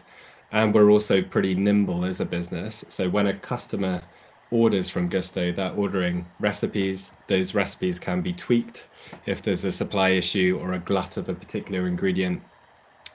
And 0.50 0.75
we're 0.75 0.90
also 0.90 1.23
pretty 1.23 1.55
nimble 1.55 2.05
as 2.05 2.21
a 2.21 2.25
business. 2.25 2.85
So 2.88 3.09
when 3.09 3.26
a 3.26 3.35
customer 3.35 4.02
orders 4.50 4.88
from 4.88 5.11
Gousto, 5.11 5.55
they're 5.55 5.73
ordering 5.73 6.26
recipes. 6.40 7.11
Those 7.26 7.55
recipes 7.55 7.99
can 7.99 8.23
be 8.23 8.33
tweaked 8.33 8.87
if 9.26 9.43
there's 9.43 9.64
a 9.64 9.73
supply 9.73 10.11
issue 10.11 10.59
or 10.61 10.73
a 10.73 10.78
glut 10.78 11.17
of 11.17 11.28
a 11.28 11.35
particular 11.35 11.87
ingredient 11.87 12.43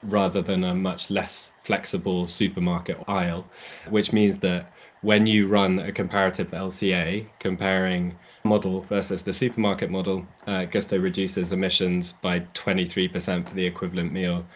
rather 0.02 0.42
than 0.42 0.64
a 0.64 0.74
much 0.74 1.10
less 1.10 1.50
flexible 1.62 2.26
supermarket 2.26 2.98
aisle, 3.08 3.46
which 3.88 4.12
means 4.12 4.38
that 4.38 4.70
when 5.00 5.26
you 5.26 5.46
run 5.46 5.78
a 5.78 5.92
comparative 5.92 6.50
LCA 6.50 7.26
comparing 7.38 8.16
model 8.44 8.82
versus 8.82 9.22
the 9.22 9.32
supermarket 9.32 9.90
model, 9.90 10.26
uh, 10.46 10.66
Gousto 10.66 11.02
reduces 11.02 11.52
emissions 11.52 12.12
by 12.12 12.40
23% 12.40 13.48
for 13.48 13.54
the 13.54 13.66
equivalent 13.66 14.12
meal 14.12 14.46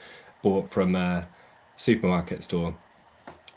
bought 0.42 0.70
from 0.70 0.94
a 0.94 1.26
supermarket 1.78 2.44
store. 2.44 2.76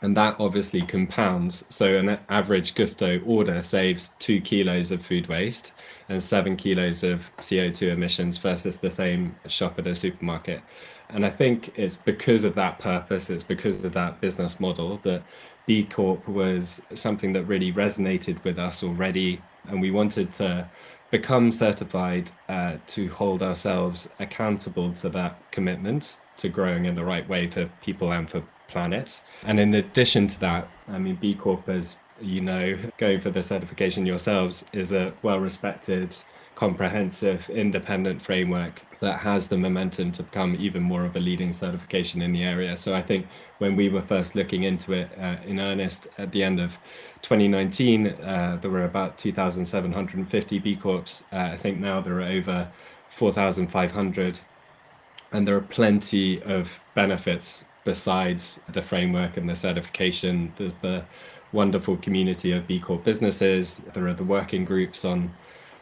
And 0.00 0.16
that 0.16 0.36
obviously 0.40 0.82
compounds. 0.82 1.64
So, 1.68 1.96
an 1.96 2.18
average 2.28 2.74
Gousto 2.74 3.22
order 3.24 3.62
saves 3.62 4.10
two 4.18 4.40
kilos 4.40 4.90
of 4.90 5.04
food 5.04 5.28
waste 5.28 5.72
and 6.08 6.20
seven 6.20 6.56
kilos 6.56 7.04
of 7.04 7.30
CO2 7.38 7.92
emissions 7.92 8.36
versus 8.38 8.78
the 8.78 8.90
same 8.90 9.36
shop 9.46 9.78
at 9.78 9.86
a 9.86 9.94
supermarket. 9.94 10.60
And 11.08 11.24
I 11.24 11.30
think 11.30 11.72
it's 11.76 11.96
because 11.96 12.42
of 12.42 12.56
that 12.56 12.80
purpose, 12.80 13.30
it's 13.30 13.44
because 13.44 13.84
of 13.84 13.92
that 13.92 14.20
business 14.20 14.58
model 14.58 14.96
that 15.02 15.22
B 15.66 15.84
Corp 15.84 16.26
was 16.26 16.82
something 16.94 17.32
that 17.34 17.44
really 17.44 17.72
resonated 17.72 18.42
with 18.42 18.58
us 18.58 18.82
already. 18.82 19.40
And 19.68 19.80
we 19.80 19.92
wanted 19.92 20.32
to 20.34 20.68
become 21.12 21.50
certified 21.50 22.32
uh, 22.48 22.78
to 22.88 23.08
hold 23.10 23.42
ourselves 23.42 24.08
accountable 24.18 24.92
to 24.94 25.08
that 25.10 25.38
commitment 25.52 26.18
to 26.42 26.48
growing 26.48 26.84
in 26.84 26.94
the 26.94 27.04
right 27.04 27.28
way 27.28 27.48
for 27.48 27.66
people 27.80 28.12
and 28.12 28.28
for 28.28 28.42
planet. 28.68 29.20
And 29.44 29.58
in 29.58 29.74
addition 29.74 30.26
to 30.28 30.40
that, 30.40 30.68
I 30.88 30.98
mean, 30.98 31.16
B 31.16 31.34
Corp, 31.34 31.68
as 31.68 31.96
you 32.20 32.40
know, 32.40 32.78
going 32.98 33.20
for 33.20 33.30
the 33.30 33.42
certification 33.42 34.06
yourselves 34.06 34.64
is 34.72 34.92
a 34.92 35.12
well 35.22 35.40
respected, 35.40 36.14
comprehensive, 36.54 37.48
independent 37.50 38.22
framework 38.22 38.82
that 39.00 39.18
has 39.18 39.48
the 39.48 39.58
momentum 39.58 40.12
to 40.12 40.22
become 40.22 40.56
even 40.60 40.82
more 40.82 41.04
of 41.04 41.16
a 41.16 41.20
leading 41.20 41.52
certification 41.52 42.22
in 42.22 42.32
the 42.32 42.44
area. 42.44 42.76
So 42.76 42.94
I 42.94 43.02
think 43.02 43.26
when 43.58 43.74
we 43.74 43.88
were 43.88 44.02
first 44.02 44.36
looking 44.36 44.62
into 44.62 44.92
it 44.92 45.10
uh, 45.18 45.36
in 45.44 45.58
earnest 45.58 46.06
at 46.18 46.30
the 46.30 46.44
end 46.44 46.60
of 46.60 46.76
2019, 47.22 48.06
uh, 48.06 48.58
there 48.60 48.70
were 48.70 48.84
about 48.84 49.18
2,750 49.18 50.58
B 50.60 50.76
Corps. 50.76 51.24
Uh, 51.32 51.36
I 51.36 51.56
think 51.56 51.78
now 51.78 52.00
there 52.00 52.20
are 52.20 52.22
over 52.22 52.70
4,500. 53.10 54.40
And 55.32 55.48
there 55.48 55.56
are 55.56 55.62
plenty 55.62 56.42
of 56.42 56.80
benefits 56.94 57.64
besides 57.84 58.60
the 58.68 58.82
framework 58.82 59.36
and 59.36 59.48
the 59.48 59.56
certification. 59.56 60.52
There's 60.56 60.74
the 60.74 61.04
wonderful 61.52 61.96
community 61.96 62.52
of 62.52 62.66
B 62.66 62.78
Corp 62.78 63.04
businesses. 63.04 63.80
There 63.92 64.06
are 64.08 64.14
the 64.14 64.24
working 64.24 64.64
groups 64.64 65.04
on 65.04 65.34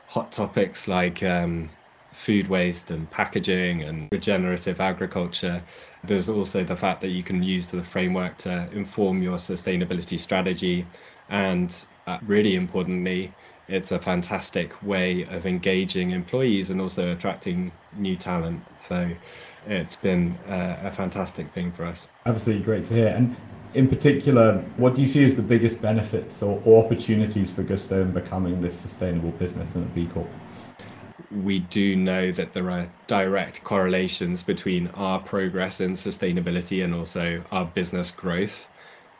hot 0.06 0.32
topics 0.32 0.88
like 0.88 1.22
um, 1.22 1.70
food 2.12 2.48
waste 2.48 2.90
and 2.90 3.10
packaging 3.10 3.82
and 3.82 4.08
regenerative 4.10 4.80
agriculture. 4.80 5.62
There's 6.02 6.28
also 6.28 6.64
the 6.64 6.76
fact 6.76 7.00
that 7.02 7.08
you 7.08 7.22
can 7.22 7.42
use 7.42 7.70
the 7.70 7.82
framework 7.82 8.38
to 8.38 8.68
inform 8.72 9.22
your 9.22 9.36
sustainability 9.36 10.18
strategy. 10.18 10.86
And 11.28 11.86
uh, 12.06 12.18
really 12.22 12.54
importantly, 12.54 13.32
it's 13.68 13.92
a 13.92 14.00
fantastic 14.00 14.82
way 14.82 15.22
of 15.24 15.46
engaging 15.46 16.10
employees 16.10 16.70
and 16.70 16.80
also 16.80 17.12
attracting 17.12 17.70
new 17.96 18.16
talent. 18.16 18.64
So 18.78 19.10
it's 19.66 19.96
been 19.96 20.38
uh, 20.48 20.78
a 20.82 20.92
fantastic 20.92 21.50
thing 21.52 21.72
for 21.72 21.84
us. 21.84 22.08
Absolutely 22.26 22.64
great 22.64 22.84
to 22.86 22.94
hear. 22.94 23.08
And 23.08 23.36
in 23.74 23.88
particular, 23.88 24.58
what 24.76 24.94
do 24.94 25.00
you 25.00 25.06
see 25.06 25.24
as 25.24 25.34
the 25.34 25.42
biggest 25.42 25.80
benefits 25.80 26.42
or, 26.42 26.60
or 26.64 26.84
opportunities 26.84 27.52
for 27.52 27.62
Gousto 27.62 28.02
in 28.02 28.12
becoming 28.12 28.60
this 28.60 28.78
sustainable 28.78 29.30
business 29.32 29.74
and 29.74 29.84
a 29.84 29.88
B 29.88 30.06
Corp? 30.06 30.28
we 31.30 31.60
do 31.60 31.94
know 31.94 32.32
that 32.32 32.52
there 32.52 32.70
are 32.70 32.90
direct 33.06 33.62
correlations 33.62 34.42
between 34.42 34.88
our 34.88 35.20
progress 35.20 35.80
in 35.80 35.92
sustainability 35.92 36.82
and 36.82 36.92
also 36.94 37.44
our 37.52 37.64
business 37.64 38.10
growth. 38.10 38.66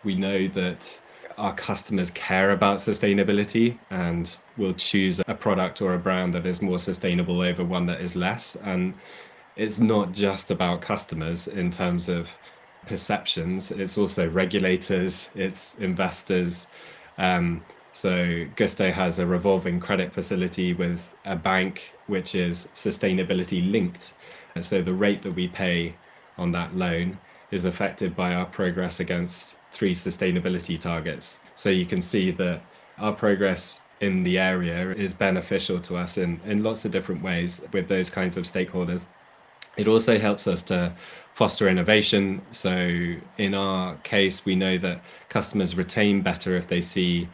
We 0.03 0.17
know 0.17 0.49
that 0.49 1.01
our 1.41 1.55
customers 1.55 2.11
care 2.11 2.51
about 2.51 2.79
sustainability 2.79 3.79
and 3.89 4.37
will 4.59 4.75
choose 4.75 5.21
a 5.27 5.35
product 5.35 5.81
or 5.81 5.95
a 5.95 5.99
brand 5.99 6.35
that 6.35 6.45
is 6.45 6.61
more 6.61 6.79
sustainable 6.79 7.41
over 7.41 7.65
one 7.65 7.87
that 7.87 8.01
is 8.03 8.15
less. 8.15 8.57
And 8.57 8.93
it's 9.57 9.79
not 9.79 10.13
just 10.13 10.51
about 10.51 10.83
customers 10.83 11.49
in 11.49 11.71
terms 11.71 12.11
of 12.11 12.31
perceptions, 12.87 13.71
it's 13.71 13.97
also 13.97 14.29
regulators, 14.29 15.31
it's 15.35 15.75
investors. 15.79 16.67
Um, 17.17 17.65
so 17.95 18.45
Gousto 18.57 18.93
has 18.93 19.19
a 19.19 19.27
revolving 19.27 19.81
credit 19.81 20.13
facility 20.13 20.75
with 20.75 21.15
a 21.25 21.37
bank 21.37 21.93
which 22.07 22.35
is 22.35 22.69
sustainability 22.75 23.71
linked. 23.71 24.13
And 24.55 24.65
so 24.65 24.83
the 24.83 24.95
rate 24.95 25.23
that 25.23 25.33
we 25.33 25.49
pay 25.49 25.95
on 26.37 26.53
that 26.53 26.77
loan 26.77 27.19
is 27.51 27.65
affected 27.65 28.15
by 28.15 28.35
our 28.35 28.47
progress 28.47 29.01
against 29.01 29.55
three 29.71 29.95
sustainability 29.95 30.79
targets. 30.79 31.39
So 31.55 31.71
you 31.71 31.87
can 31.87 32.01
see 32.01 32.31
that 32.33 32.63
our 32.99 33.13
progress 33.13 33.81
in 34.01 34.23
the 34.25 34.39
area 34.39 34.93
is 34.93 35.13
beneficial 35.13 35.79
to 35.81 35.97
us 35.97 36.17
in, 36.19 36.41
in 36.45 36.63
lots 36.63 36.85
of 36.85 36.91
different 36.91 37.23
ways 37.23 37.61
with 37.73 37.89
those 37.89 38.11
kinds 38.11 38.37
of 38.37 38.45
stakeholders. 38.45 39.07
It 39.77 39.87
also 39.87 40.19
helps 40.19 40.47
us 40.47 40.63
to 40.65 40.93
foster 41.33 41.69
innovation. 41.69 42.43
So 42.51 43.17
in 43.39 43.55
our 43.55 43.97
case, 43.97 44.45
we 44.45 44.57
know 44.57 44.79
that 44.79 45.03
customers 45.29 45.77
retain 45.77 46.23
better 46.23 46.57
if 46.57 46.67
they 46.67 46.81
see 46.81 47.29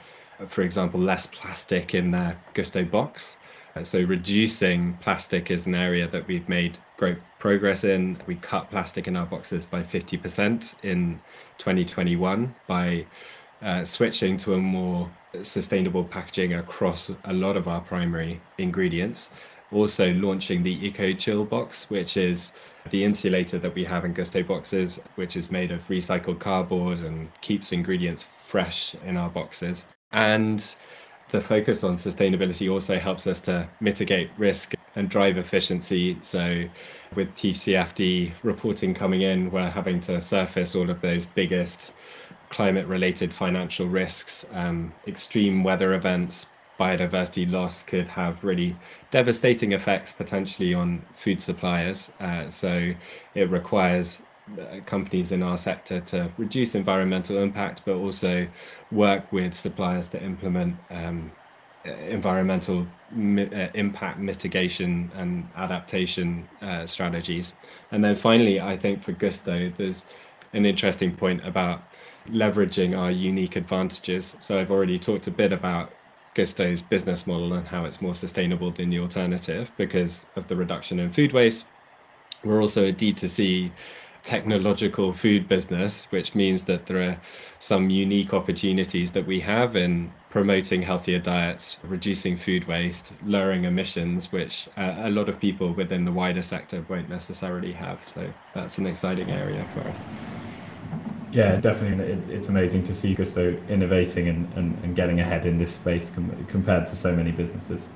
for 0.49 0.63
example, 0.63 1.01
less 1.01 1.27
plastic 1.27 1.95
in 1.95 2.11
their 2.11 2.39
Gousto 2.55 2.89
box. 2.91 3.37
So 3.83 4.03
reducing 4.03 4.95
plastic 5.01 5.51
is 5.51 5.67
an 5.67 5.75
area 5.75 6.09
that 6.09 6.27
we've 6.27 6.49
made 6.49 6.79
great 6.97 7.19
progress 7.39 7.85
in. 7.85 8.19
We 8.27 8.37
cut 8.37 8.71
plastic 8.71 9.09
in 9.09 9.17
our 9.17 9.27
boxes 9.27 9.67
by 9.67 9.83
50% 9.83 10.75
in 10.83 11.21
2021 11.59 12.55
by 12.67 13.07
uh, 13.63 13.85
switching 13.85 14.37
to 14.39 14.55
a 14.55 14.59
more 14.59 15.11
sustainable 15.43 16.05
packaging 16.05 16.55
across 16.55 17.11
a 17.25 17.33
lot 17.33 17.57
of 17.57 17.69
our 17.69 17.81
primary 17.81 18.41
ingredients. 18.59 19.31
Also 19.73 20.13
launching 20.15 20.63
the 20.63 20.87
Eco 20.87 21.13
Chill 21.13 21.45
box, 21.45 21.91
which 21.91 22.17
is 22.17 22.53
the 22.91 23.05
insulator 23.05 23.59
that 23.59 23.75
we 23.75 23.85
have 23.85 24.05
in 24.05 24.15
Gousto 24.15 24.47
boxes, 24.47 25.01
which 25.17 25.37
is 25.37 25.51
made 25.51 25.73
of 25.73 25.87
recycled 25.89 26.39
cardboard 26.39 26.99
and 26.99 27.29
keeps 27.41 27.73
ingredients 27.73 28.27
fresh 28.47 28.95
in 29.05 29.17
our 29.17 29.29
boxes. 29.29 29.85
And 30.13 30.75
the 31.31 31.41
focus 31.41 31.83
on 31.83 31.97
sustainability 31.97 32.71
also 32.71 32.99
helps 32.99 33.27
us 33.27 33.41
to 33.43 33.69
mitigate 33.81 34.31
risk 34.39 34.75
and 34.95 35.09
drive 35.09 35.37
efficiency. 35.37 36.17
So, 36.21 36.69
with 37.15 37.35
TCFD 37.35 38.33
reporting 38.43 38.95
coming 38.95 39.23
in, 39.23 39.51
we're 39.51 39.71
having 39.71 40.01
to 40.01 40.21
surface 40.21 40.75
all 40.75 40.91
of 40.91 41.01
those 41.01 41.27
biggest 41.27 41.93
climate 42.51 42.87
related 42.87 43.33
financial 43.33 43.87
risks. 43.87 44.47
Um, 44.53 44.93
extreme 45.07 45.65
weather 45.65 45.95
events, 45.95 46.49
biodiversity 46.79 47.51
loss 47.51 47.83
could 47.83 48.07
have 48.09 48.43
really 48.45 48.77
devastating 49.11 49.73
effects 49.73 50.13
potentially 50.13 50.75
on 50.75 51.05
food 51.15 51.43
suppliers. 51.43 52.13
Uh, 52.21 52.49
so, 52.51 52.93
it 53.35 53.51
requires 53.51 54.23
companies 54.87 55.33
in 55.33 55.43
our 55.43 55.57
sector 55.57 56.01
to 56.01 56.31
reduce 56.39 56.75
environmental 56.75 57.39
impact, 57.39 57.83
but 57.85 57.95
also 57.95 58.47
work 58.93 59.31
with 59.33 59.55
suppliers 59.55 60.07
to 60.09 60.23
implement 60.23 60.77
um, 60.91 61.33
environmental 61.85 62.87
mi- 63.11 63.53
uh, 63.53 63.69
impact 63.75 64.19
mitigation 64.19 65.11
and 65.15 65.49
adaptation 65.57 66.49
uh, 66.63 66.87
strategies. 66.87 67.55
And 67.91 68.03
then 68.05 68.17
finally, 68.17 68.61
I 68.61 68.77
think 68.77 69.03
for 69.03 69.13
Gousto, 69.13 69.75
there's 69.77 70.07
an 70.53 70.65
interesting 70.65 71.15
point 71.15 71.47
about 71.47 71.83
leveraging 72.29 72.97
our 72.97 73.11
unique 73.11 73.57
advantages. 73.57 74.37
So 74.41 74.59
I've 74.59 74.71
already 74.71 74.99
talked 74.99 75.27
a 75.27 75.31
bit 75.31 75.53
about 75.53 75.93
Gousto's 76.35 76.83
business 76.83 77.27
model 77.27 77.55
and 77.55 77.67
how 77.67 77.85
it's 77.85 78.03
more 78.03 78.15
sustainable 78.15 78.71
than 78.71 78.91
the 78.91 78.99
alternative 78.99 79.71
because 79.77 80.27
of 80.37 80.49
the 80.49 80.57
reduction 80.57 81.01
in 81.01 81.11
food 81.11 81.33
waste. 81.33 81.67
We're 82.45 82.61
also 82.61 82.85
a 82.85 82.93
D2C 82.93 83.71
technological 84.27 85.13
food 85.13 85.47
business, 85.49 86.11
which 86.11 86.35
means 86.35 86.65
that 86.65 86.87
there 86.87 87.01
are 87.01 87.17
some 87.61 87.91
unique 87.91 88.35
opportunities 88.35 89.13
that 89.13 89.25
we 89.25 89.39
have 89.39 89.77
in 89.77 90.13
promoting 90.31 90.83
healthier 90.83 91.21
diets, 91.21 91.79
reducing 91.85 92.37
food 92.37 92.67
waste, 92.67 93.13
lowering 93.25 93.65
emissions, 93.65 94.33
which 94.33 94.69
uh, 94.77 94.97
a 94.99 95.11
lot 95.11 95.29
of 95.29 95.39
people 95.39 95.73
within 95.73 96.05
the 96.05 96.11
wider 96.11 96.43
sector 96.43 96.85
won't 96.89 97.09
necessarily 97.09 97.73
have. 97.73 98.01
So 98.05 98.29
that's 98.53 98.79
an 98.79 98.87
exciting 98.87 99.31
area 99.31 99.65
for 99.73 99.81
us. 99.83 100.05
Yeah, 101.31 101.57
definitely. 101.57 102.07
It, 102.07 102.19
it's 102.29 102.49
amazing 102.49 102.83
to 102.85 102.95
see 102.97 103.15
Gousto 103.15 103.57
innovating 103.69 104.27
and, 104.27 104.53
and, 104.55 104.77
and 104.83 104.97
getting 104.97 105.21
ahead 105.21 105.47
in 105.47 105.57
this 105.57 105.73
space 105.73 106.11
com- 106.11 106.45
compared 106.49 106.87
to 106.87 106.97
so 106.97 107.15
many 107.15 107.31
businesses. 107.31 107.89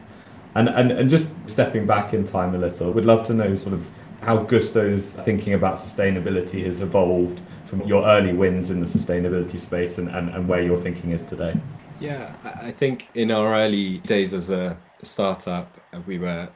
And, 0.54 0.68
and, 0.68 0.92
and 0.92 1.10
just 1.10 1.32
stepping 1.46 1.86
back 1.86 2.14
in 2.14 2.22
time 2.22 2.54
a 2.54 2.58
little, 2.58 2.92
we'd 2.92 3.04
love 3.04 3.24
to 3.26 3.34
know 3.34 3.56
sort 3.56 3.74
of 3.74 3.88
how 4.22 4.44
Gousto's 4.44 5.12
thinking 5.12 5.54
about 5.54 5.76
sustainability 5.76 6.64
has 6.64 6.80
evolved 6.80 7.40
from 7.64 7.82
your 7.82 8.04
early 8.04 8.32
wins 8.32 8.70
in 8.70 8.80
the 8.80 8.86
sustainability 8.86 9.58
space 9.58 9.98
and, 9.98 10.08
and, 10.08 10.28
and 10.30 10.48
where 10.48 10.62
your 10.62 10.76
thinking 10.76 11.12
is 11.12 11.24
today. 11.24 11.58
Yeah, 12.00 12.34
I 12.44 12.70
think 12.70 13.08
in 13.14 13.30
our 13.30 13.54
early 13.54 13.98
days 13.98 14.34
as 14.34 14.50
a 14.50 14.76
startup, 15.02 15.76
we 16.06 16.18
were 16.18 16.48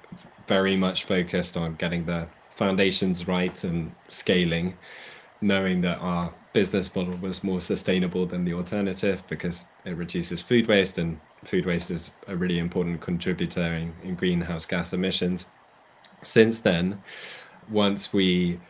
very 0.47 0.77
much 0.77 1.05
focused 1.05 1.57
on 1.57 1.75
getting 1.77 2.05
the 2.07 2.27
foundations 2.51 3.27
right 3.27 3.65
and 3.65 3.95
scaling, 4.09 4.77
knowing 5.41 5.81
that 5.83 5.99
our 5.99 6.33
business 6.53 6.95
model 6.95 7.17
was 7.17 7.43
more 7.43 7.61
sustainable 7.61 8.27
than 8.27 8.45
the 8.45 8.55
alternative 8.55 9.23
because 9.29 9.67
it 9.85 9.97
reduces 9.97 10.41
food 10.41 10.67
waste, 10.67 10.99
and 10.99 11.19
food 11.45 11.67
waste 11.67 11.91
is 11.91 12.11
a 12.29 12.37
really 12.37 12.59
important 12.59 13.01
contributor 13.01 13.75
in, 13.75 13.95
in 14.03 14.15
greenhouse 14.15 14.65
gas 14.65 14.93
emissions. 14.93 15.47
Since 16.23 16.61
then, 16.61 17.03
once 17.71 18.13
we 18.13 18.61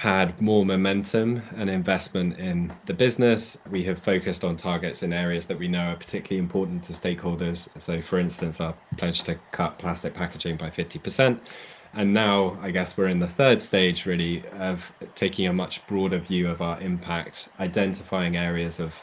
had 0.00 0.40
more 0.40 0.64
momentum 0.64 1.42
and 1.56 1.68
investment 1.68 2.38
in 2.38 2.72
the 2.86 2.94
business. 2.94 3.58
We 3.70 3.82
have 3.84 3.98
focused 3.98 4.44
on 4.44 4.56
targets 4.56 5.02
in 5.02 5.12
areas 5.12 5.44
that 5.44 5.58
we 5.58 5.68
know 5.68 5.88
are 5.88 5.96
particularly 5.96 6.42
important 6.42 6.82
to 6.84 6.94
stakeholders. 6.94 7.68
So, 7.78 8.00
for 8.00 8.18
instance, 8.18 8.62
our 8.62 8.74
pledge 8.96 9.24
to 9.24 9.34
cut 9.52 9.78
plastic 9.78 10.14
packaging 10.14 10.56
by 10.56 10.70
50%. 10.70 11.38
And 11.92 12.14
now, 12.14 12.58
I 12.62 12.70
guess 12.70 12.96
we're 12.96 13.08
in 13.08 13.18
the 13.18 13.28
third 13.28 13.62
stage 13.62 14.06
really 14.06 14.42
of 14.58 14.90
taking 15.16 15.46
a 15.46 15.52
much 15.52 15.86
broader 15.86 16.18
view 16.18 16.48
of 16.48 16.62
our 16.62 16.80
impact, 16.80 17.50
identifying 17.60 18.38
areas 18.38 18.80
of 18.80 18.94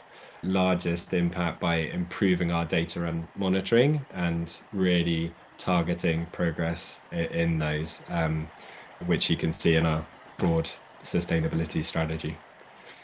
largest 0.42 1.14
impact 1.14 1.60
by 1.60 1.76
improving 1.76 2.50
our 2.50 2.64
data 2.64 3.04
and 3.04 3.28
monitoring 3.36 4.04
and 4.14 4.60
really 4.72 5.32
targeting 5.58 6.26
progress 6.32 6.98
in 7.12 7.58
those. 7.58 8.02
Um, 8.08 8.48
which 9.06 9.30
you 9.30 9.36
can 9.36 9.52
see 9.52 9.74
in 9.74 9.86
our 9.86 10.06
broad 10.36 10.70
sustainability 11.02 11.84
strategy. 11.84 12.36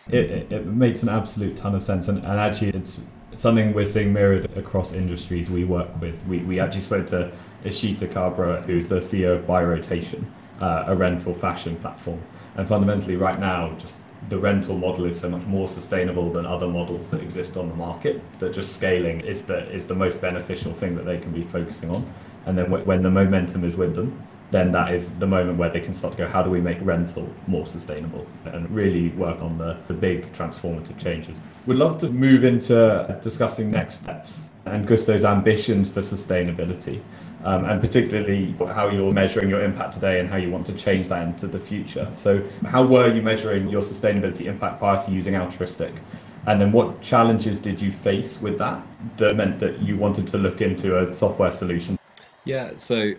It, 0.09 0.31
it, 0.31 0.53
it, 0.53 0.67
makes 0.67 1.03
an 1.03 1.09
absolute 1.09 1.57
ton 1.57 1.75
of 1.75 1.83
sense, 1.83 2.09
and, 2.09 2.19
and 2.19 2.39
actually, 2.39 2.71
it's 2.71 3.01
something 3.37 3.73
we're 3.73 3.87
seeing 3.87 4.13
mirrored 4.13 4.55
across 4.57 4.93
industries 4.93 5.49
we 5.49 5.65
work 5.65 5.89
with. 6.01 6.25
We, 6.27 6.39
we 6.41 6.61
actually 6.61 6.83
spoke 6.83 7.07
to 7.09 7.33
Eshita 7.65 8.09
Kabra, 8.09 8.63
who's 8.65 8.87
the 8.87 8.97
CEO 8.97 9.37
of 9.37 9.47
By 9.47 9.65
Rotation, 9.65 10.31
uh, 10.61 10.85
a 10.87 10.95
rental 10.95 11.33
fashion 11.33 11.77
platform. 11.77 12.23
And 12.57 12.69
fundamentally, 12.69 13.17
right 13.17 13.41
now, 13.41 13.73
just 13.79 13.99
the 14.29 14.39
rental 14.39 14.77
model 14.77 15.05
is 15.07 15.19
so 15.19 15.29
much 15.29 15.43
more 15.47 15.69
sustainable 15.69 16.31
than 16.31 16.47
other 16.47 16.67
models 16.67 17.11
that 17.11 17.21
exist 17.21 17.57
on 17.57 17.69
the 17.69 17.75
market. 17.75 18.23
That 18.39 18.53
just 18.53 18.75
scaling 18.75 19.21
is 19.21 19.43
the 19.43 19.71
is 19.71 19.87
the 19.87 19.95
most 19.95 20.21
beneficial 20.21 20.73
thing 20.73 20.95
that 20.97 21.05
they 21.05 21.19
can 21.19 21.33
be 21.33 21.43
focusing 21.43 21.91
on. 21.91 22.11
And 22.47 22.57
then 22.57 22.71
when 22.71 23.03
the 23.03 23.11
momentum 23.11 23.65
is 23.65 23.75
with 23.75 23.95
them, 23.95 24.23
then 24.55 24.71
that 24.71 24.95
is 24.95 25.11
the 25.19 25.27
moment 25.27 25.59
where 25.59 25.69
they 25.69 25.81
can 25.81 25.93
start 25.93 26.13
to 26.13 26.19
go, 26.19 26.29
how 26.29 26.41
do 26.41 26.49
we 26.49 26.61
make 26.61 26.79
rental 26.81 27.29
more 27.49 27.67
sustainable 27.67 28.25
and 28.45 28.71
really 28.71 29.09
work 29.11 29.43
on 29.43 29.59
the, 29.59 29.77
the 29.89 29.95
big 29.95 30.33
transformative 30.33 30.97
changes. 30.97 31.43
We'd 31.67 31.79
love 31.79 31.99
to 31.99 32.13
move 32.13 32.45
into 32.45 33.19
discussing 33.21 33.73
next 33.73 33.97
steps 33.97 34.47
and 34.67 34.87
Gousto's 34.87 35.25
ambitions 35.25 35.91
for 35.91 36.01
sustainability. 36.01 37.03
Um, 37.43 37.67
and 37.67 37.79
particularly 37.79 38.57
how 38.73 38.89
you're 38.89 39.13
measuring 39.13 39.51
your 39.51 39.63
impact 39.63 39.93
today 39.93 40.19
and 40.19 40.31
how 40.31 40.37
you 40.37 40.51
want 40.51 40.65
to 40.65 40.73
change 40.73 41.09
that 41.09 41.27
into 41.27 41.47
the 41.47 41.59
future. 41.59 42.09
So, 42.15 42.43
how 42.65 42.87
were 42.87 43.13
you 43.15 43.21
measuring 43.21 43.69
your 43.69 43.83
sustainability 43.83 44.47
impact 44.47 44.79
prior 44.79 45.05
to 45.05 45.11
using 45.11 45.35
Altruistiq? 45.35 45.95
And 46.47 46.59
then, 46.59 46.73
what 46.73 47.03
challenges 47.03 47.59
did 47.59 47.83
you 47.83 47.91
face 47.91 48.41
with 48.41 48.57
that 48.61 48.81
that 49.19 49.37
meant 49.37 49.59
that 49.59 49.79
you 49.83 49.99
wanted 49.99 50.27
to 50.29 50.39
look 50.39 50.63
into 50.63 51.07
a 51.07 51.13
software 51.13 51.53
solution? 51.53 51.99
Yeah, 52.47 52.73
so 52.77 53.13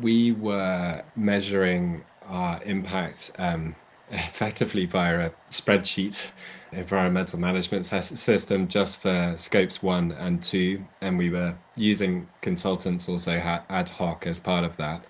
we 0.00 0.32
were 0.32 1.02
measuring 1.14 2.04
our 2.26 2.62
impact 2.64 3.32
um, 3.38 3.74
effectively 4.10 4.86
via 4.86 5.26
a 5.26 5.30
spreadsheet 5.50 6.26
environmental 6.72 7.38
management 7.38 7.84
system 7.86 8.68
just 8.68 8.98
for 8.98 9.34
scopes 9.36 9.82
one 9.82 10.12
and 10.12 10.42
two 10.42 10.84
and 11.00 11.16
we 11.16 11.30
were 11.30 11.56
using 11.76 12.28
consultants 12.40 13.08
also 13.08 13.32
ad 13.32 13.88
hoc 13.88 14.26
as 14.26 14.40
part 14.40 14.64
of 14.64 14.76
that. 14.76 15.04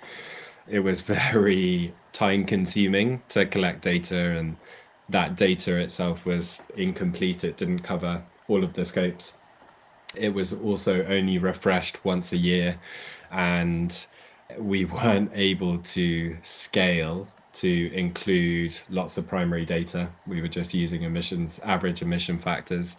It 0.69 0.81
was 0.81 1.01
very 1.33 1.95
time 2.13 2.45
consuming 2.45 3.23
to 3.31 3.47
collect 3.47 3.83
data 3.83 4.17
and 4.17 4.57
that 5.09 5.37
data 5.37 5.77
itself 5.77 6.25
was 6.27 6.61
incomplete. 6.77 7.45
It 7.45 7.57
didn't 7.57 7.81
cover 7.81 8.23
all 8.49 8.65
of 8.65 8.75
the 8.75 8.85
scopes. 8.85 9.39
It 10.15 10.35
was 10.35 10.53
also 10.53 11.05
only 11.07 11.39
refreshed 11.39 12.05
once 12.05 12.33
a 12.33 12.37
year 12.37 12.79
and 13.31 14.07
we 14.59 14.85
weren't 14.85 15.31
able 15.35 15.79
to 15.79 16.37
scale 16.43 17.29
to 17.55 17.93
include 17.95 18.79
lots 18.91 19.17
of 19.17 19.27
primary 19.27 19.65
data. 19.65 20.11
We 20.27 20.43
were 20.43 20.49
just 20.49 20.75
using 20.75 21.03
emissions, 21.03 21.59
average 21.61 22.03
emission 22.03 22.39
factors. 22.39 22.97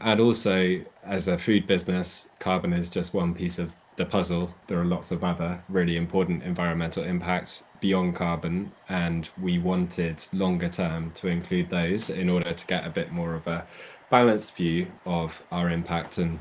And 0.00 0.20
also, 0.20 0.82
as 1.04 1.28
a 1.28 1.36
food 1.36 1.66
business, 1.66 2.30
carbon 2.38 2.72
is 2.72 2.88
just 2.88 3.12
one 3.12 3.34
piece 3.34 3.58
of 3.58 3.74
the 3.96 4.06
puzzle. 4.06 4.54
There 4.66 4.80
are 4.80 4.86
lots 4.86 5.10
of 5.10 5.22
other 5.22 5.62
really 5.68 5.96
important 5.96 6.42
environmental 6.42 7.04
impacts 7.04 7.64
beyond 7.80 8.16
carbon, 8.16 8.72
and 8.88 9.28
we 9.40 9.58
wanted 9.58 10.24
longer 10.32 10.70
term 10.70 11.10
to 11.16 11.28
include 11.28 11.68
those 11.68 12.08
in 12.08 12.30
order 12.30 12.52
to 12.52 12.66
get 12.66 12.86
a 12.86 12.90
bit 12.90 13.12
more 13.12 13.34
of 13.34 13.46
a 13.46 13.66
balanced 14.08 14.56
view 14.56 14.86
of 15.04 15.42
our 15.52 15.68
impact 15.68 16.16
and 16.16 16.40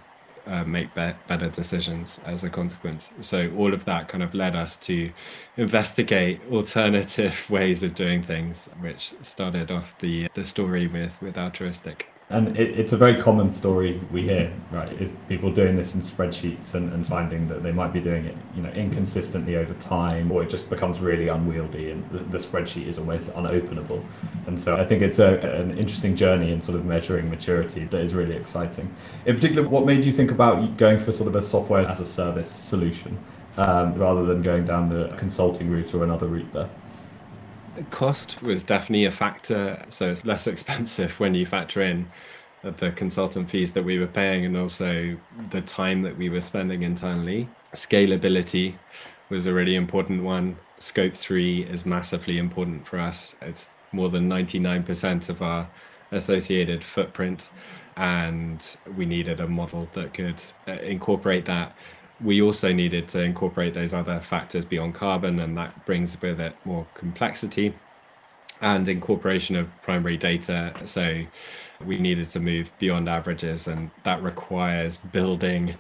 uh, 0.49 0.63
make 0.65 0.93
be- 0.95 1.13
better 1.27 1.49
decisions 1.49 2.19
as 2.25 2.43
a 2.43 2.49
consequence. 2.49 3.11
So 3.21 3.51
all 3.57 3.73
of 3.73 3.85
that 3.85 4.07
kind 4.07 4.23
of 4.23 4.33
led 4.33 4.55
us 4.55 4.75
to 4.77 5.11
investigate 5.57 6.41
alternative 6.51 7.49
ways 7.57 7.83
of 7.83 7.95
doing 7.95 8.23
things, 8.23 8.67
which 8.79 9.13
started 9.21 9.71
off 9.71 9.97
the 9.99 10.29
the 10.33 10.43
story 10.43 10.87
with 10.87 11.21
with 11.21 11.35
altruistiq 11.35 12.01
and 12.31 12.55
it, 12.55 12.79
it's 12.79 12.93
a 12.93 12.97
very 12.97 13.19
common 13.19 13.49
story 13.49 13.99
we 14.11 14.21
hear, 14.21 14.53
right? 14.71 14.91
Is 15.01 15.15
people 15.27 15.51
doing 15.51 15.75
this 15.75 15.95
in 15.95 16.01
spreadsheets 16.01 16.75
and, 16.75 16.93
and 16.93 17.05
finding 17.05 17.47
that 17.47 17.63
they 17.63 17.71
might 17.71 17.91
be 17.91 17.99
doing 17.99 18.25
it, 18.25 18.37
you 18.55 18.61
know, 18.61 18.69
inconsistently 18.69 19.55
over 19.55 19.73
time, 19.75 20.31
or 20.31 20.43
it 20.43 20.49
just 20.49 20.69
becomes 20.69 20.99
really 20.99 21.29
unwieldy, 21.29 21.89
and 21.89 22.07
the, 22.11 22.19
the 22.19 22.37
spreadsheet 22.37 22.87
is 22.87 22.99
almost 22.99 23.29
unopenable. 23.29 24.05
And 24.45 24.61
so 24.61 24.77
I 24.77 24.85
think 24.85 25.01
it's 25.01 25.17
a, 25.17 25.39
an 25.39 25.75
interesting 25.75 26.15
journey 26.15 26.51
in 26.51 26.61
sort 26.61 26.77
of 26.77 26.85
measuring 26.85 27.31
maturity 27.31 27.85
that 27.85 28.01
is 28.01 28.13
really 28.13 28.35
exciting. 28.35 28.93
In 29.25 29.33
particular, 29.33 29.67
what 29.67 29.87
made 29.87 30.03
you 30.03 30.11
think 30.11 30.29
about 30.29 30.77
going 30.77 30.99
for 30.99 31.11
sort 31.11 31.29
of 31.29 31.35
a 31.35 31.41
software 31.41 31.89
as 31.89 31.99
a 31.99 32.05
service 32.05 32.51
solution 32.51 33.17
um, 33.57 33.95
rather 33.95 34.23
than 34.23 34.43
going 34.43 34.65
down 34.65 34.89
the 34.89 35.07
consulting 35.17 35.71
route 35.71 35.95
or 35.95 36.03
another 36.03 36.27
route 36.27 36.53
there? 36.53 36.69
Cost 37.91 38.41
was 38.41 38.63
definitely 38.63 39.05
a 39.05 39.11
factor. 39.11 39.83
So 39.89 40.09
it's 40.09 40.25
less 40.25 40.47
expensive 40.53 41.19
when 41.19 41.33
you 41.33 41.45
factor 41.45 41.81
in 41.81 42.09
the 42.61 42.91
consultant 42.91 43.49
fees 43.49 43.71
that 43.73 43.83
we 43.83 43.99
were 43.99 44.07
paying 44.07 44.45
and 44.45 44.57
also 44.57 45.17
the 45.49 45.61
time 45.61 46.01
that 46.01 46.17
we 46.17 46.29
were 46.29 46.41
spending 46.41 46.83
internally. 46.83 47.49
Scalability 47.73 48.75
was 49.29 49.45
a 49.45 49.53
really 49.53 49.75
important 49.75 50.23
one. 50.23 50.57
Scope 50.77 51.13
3 51.13 51.63
is 51.63 51.85
massively 51.85 52.37
important 52.37 52.85
for 52.87 52.99
us. 52.99 53.35
It's 53.41 53.71
more 53.91 54.09
than 54.09 54.29
99% 54.29 55.29
of 55.29 55.41
our 55.41 55.69
associated 56.11 56.83
footprint. 56.83 57.51
And 57.95 58.77
we 58.95 59.05
needed 59.05 59.39
a 59.39 59.47
model 59.47 59.89
that 59.93 60.13
could 60.13 60.41
uh, 60.67 60.71
incorporate 60.73 61.45
that 61.45 61.75
we 62.21 62.41
also 62.41 62.73
needed 62.73 63.07
to 63.09 63.21
incorporate 63.23 63.73
those 63.73 63.93
other 63.93 64.19
factors 64.19 64.65
beyond 64.65 64.95
carbon, 64.95 65.39
and 65.39 65.57
that 65.57 65.85
brings 65.85 66.21
with 66.21 66.39
it 66.39 66.55
more 66.65 66.85
complexity. 66.93 67.73
and 68.61 68.87
incorporation 68.87 69.55
of 69.55 69.67
primary 69.81 70.17
data. 70.17 70.73
So 70.83 71.23
we 71.85 71.97
needed 71.97 72.27
to 72.31 72.39
move 72.39 72.69
beyond 72.79 73.07
averages, 73.07 73.67
and 73.67 73.89
that 74.03 74.21
requires 74.21 74.97
building 74.97 75.75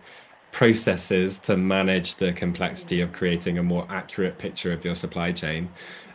processes 0.51 1.37
to 1.37 1.57
manage 1.57 2.15
the 2.15 2.33
complexity 2.33 3.01
of 3.01 3.11
creating 3.11 3.57
a 3.57 3.63
more 3.63 3.85
accurate 3.89 4.37
picture 4.37 4.73
of 4.73 4.83
your 4.83 4.95
supply 4.95 5.31
chain. 5.31 5.69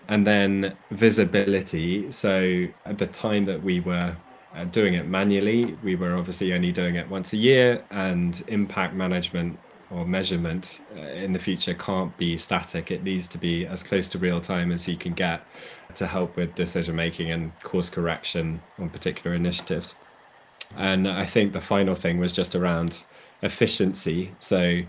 And 0.08 0.26
then 0.26 0.76
visibility. 0.90 2.10
So 2.10 2.66
at 2.84 2.98
the 2.98 3.06
time 3.06 3.44
that 3.46 3.62
we 3.62 3.80
were 3.80 4.16
uh, 4.54 4.64
doing 4.64 4.94
it 4.94 5.06
manually, 5.06 5.76
we 5.82 5.96
were 5.96 6.16
obviously 6.16 6.52
only 6.52 6.72
doing 6.72 6.96
it 6.96 7.08
once 7.08 7.32
a 7.32 7.36
year, 7.36 7.84
and 7.90 8.42
impact 8.48 8.94
management 8.94 9.58
or 9.90 10.04
measurement 10.04 10.80
uh, 10.96 11.00
in 11.00 11.32
the 11.32 11.38
future 11.38 11.74
can't 11.74 12.16
be 12.16 12.36
static. 12.36 12.90
It 12.90 13.02
needs 13.02 13.28
to 13.28 13.38
be 13.38 13.66
as 13.66 13.82
close 13.82 14.08
to 14.10 14.18
real 14.18 14.40
time 14.40 14.72
as 14.72 14.88
you 14.88 14.96
can 14.96 15.12
get 15.12 15.46
to 15.94 16.06
help 16.06 16.36
with 16.36 16.54
decision 16.54 16.96
making 16.96 17.30
and 17.30 17.52
course 17.60 17.90
correction 17.90 18.60
on 18.78 18.90
particular 18.90 19.34
initiatives. 19.34 19.94
And 20.76 21.08
I 21.08 21.24
think 21.24 21.52
the 21.52 21.60
final 21.60 21.94
thing 21.94 22.18
was 22.18 22.32
just 22.32 22.54
around 22.54 23.04
efficiency. 23.42 24.32
So, 24.38 24.82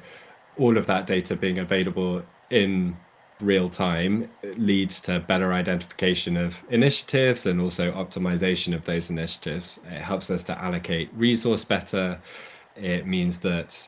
all 0.57 0.77
of 0.77 0.87
that 0.87 1.05
data 1.05 1.35
being 1.35 1.59
available 1.59 2.23
in 2.49 2.95
real 3.41 3.69
time 3.69 4.29
leads 4.57 5.01
to 5.01 5.19
better 5.19 5.51
identification 5.51 6.37
of 6.37 6.55
initiatives 6.69 7.45
and 7.45 7.59
also 7.59 7.91
optimization 7.91 8.73
of 8.73 8.85
those 8.85 9.09
initiatives. 9.09 9.79
It 9.91 10.01
helps 10.01 10.31
us 10.31 10.43
to 10.43 10.57
allocate 10.57 11.09
resource 11.13 11.65
better. 11.65 12.21
It 12.77 13.05
means 13.05 13.39
that 13.39 13.87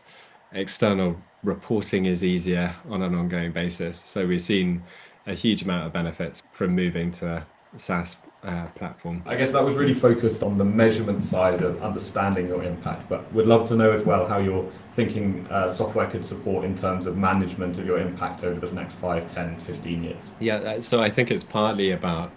external 0.52 1.18
reporting 1.44 2.06
is 2.06 2.24
easier 2.24 2.76
on 2.90 3.02
an 3.02 3.16
ongoing 3.16 3.52
basis. 3.52 3.98
So 3.98 4.26
we've 4.26 4.42
seen 4.42 4.84
a 5.26 5.34
huge 5.34 5.62
amount 5.64 5.86
of 5.86 5.94
benefits 5.94 6.42
from 6.52 6.74
moving 6.76 7.12
to 7.12 7.28
a 7.28 7.46
SaaS 7.78 8.18
uh, 8.44 8.68
platform. 8.76 9.24
I 9.26 9.36
guess 9.36 9.52
that 9.52 9.64
was 9.64 9.76
really 9.76 9.94
focused 9.94 10.42
on 10.42 10.58
the 10.58 10.64
measurement 10.64 11.24
side 11.24 11.62
of 11.62 11.82
understanding 11.82 12.48
your 12.48 12.64
impact, 12.64 13.10
but 13.10 13.32
we'd 13.34 13.46
love 13.46 13.68
to 13.70 13.76
know 13.76 13.92
as 13.92 14.04
well 14.04 14.26
how 14.26 14.38
you're 14.38 14.70
thinking 14.94 15.46
uh, 15.50 15.72
software 15.72 16.08
could 16.08 16.26
support 16.26 16.64
in 16.64 16.76
terms 16.76 17.06
of 17.06 17.18
management 17.18 17.78
of 17.78 17.86
your 17.86 18.00
impact 18.00 18.44
over 18.44 18.66
the 18.66 18.74
next 18.74 18.96
5, 18.96 19.34
10, 19.34 19.60
15 19.60 20.04
years. 20.04 20.16
Yeah, 20.40 20.56
uh, 20.56 20.82
so 20.82 21.02
I 21.02 21.10
think 21.10 21.30
it's 21.30 21.44
partly 21.44 21.92
about 21.92 22.32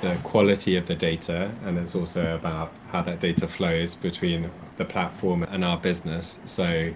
the 0.00 0.16
quality 0.22 0.76
of 0.76 0.86
the 0.86 0.94
data 0.94 1.50
and 1.64 1.76
it's 1.76 1.94
also 1.94 2.34
about 2.34 2.72
how 2.90 3.02
that 3.02 3.20
data 3.20 3.46
flows 3.46 3.94
between 3.94 4.50
the 4.78 4.84
platform 4.84 5.42
and 5.42 5.64
our 5.64 5.76
business. 5.76 6.40
So 6.46 6.92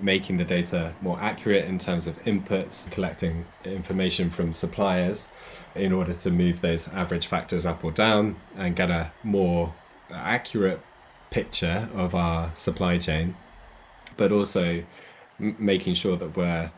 making 0.00 0.36
the 0.38 0.44
data 0.44 0.94
more 1.00 1.18
accurate 1.20 1.64
in 1.66 1.78
terms 1.78 2.06
of 2.06 2.22
inputs, 2.24 2.90
collecting 2.90 3.46
information 3.64 4.30
from 4.30 4.52
suppliers 4.52 5.30
in 5.74 5.92
order 5.92 6.12
to 6.12 6.30
move 6.30 6.60
those 6.60 6.88
average 6.88 7.26
factors 7.26 7.66
up 7.66 7.84
or 7.84 7.92
down 7.92 8.36
and 8.56 8.76
get 8.76 8.90
a 8.90 9.10
more 9.22 9.74
accurate 10.10 10.80
picture 11.30 11.88
of 11.94 12.14
our 12.14 12.50
supply 12.54 12.98
chain, 12.98 13.36
but 14.16 14.32
also 14.32 14.82
m- 15.38 15.56
making 15.58 15.94
sure 15.94 16.16
that 16.16 16.36
we're 16.36 16.70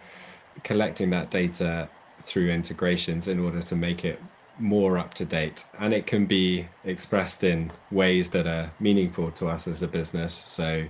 collecting 0.65 1.11
that 1.11 1.31
data 1.31 1.89
through 2.23 2.49
integrations 2.49 3.29
in 3.29 3.39
order 3.39 3.63
to 3.63 3.77
make 3.77 4.05
it 4.05 4.21
more 4.61 4.99
up 4.99 5.15
to 5.15 5.25
date 5.25 5.65
and 5.79 5.93
it 5.95 6.07
can 6.07 6.27
be 6.27 6.67
expressed 6.85 7.43
in 7.43 7.73
ways 7.91 8.29
that 8.31 8.47
are 8.47 8.71
meaningful 8.79 9.31
to 9.31 9.49
us 9.49 9.67
as 9.67 9.83
a 9.83 9.89
business 9.89 10.45
so 10.47 10.87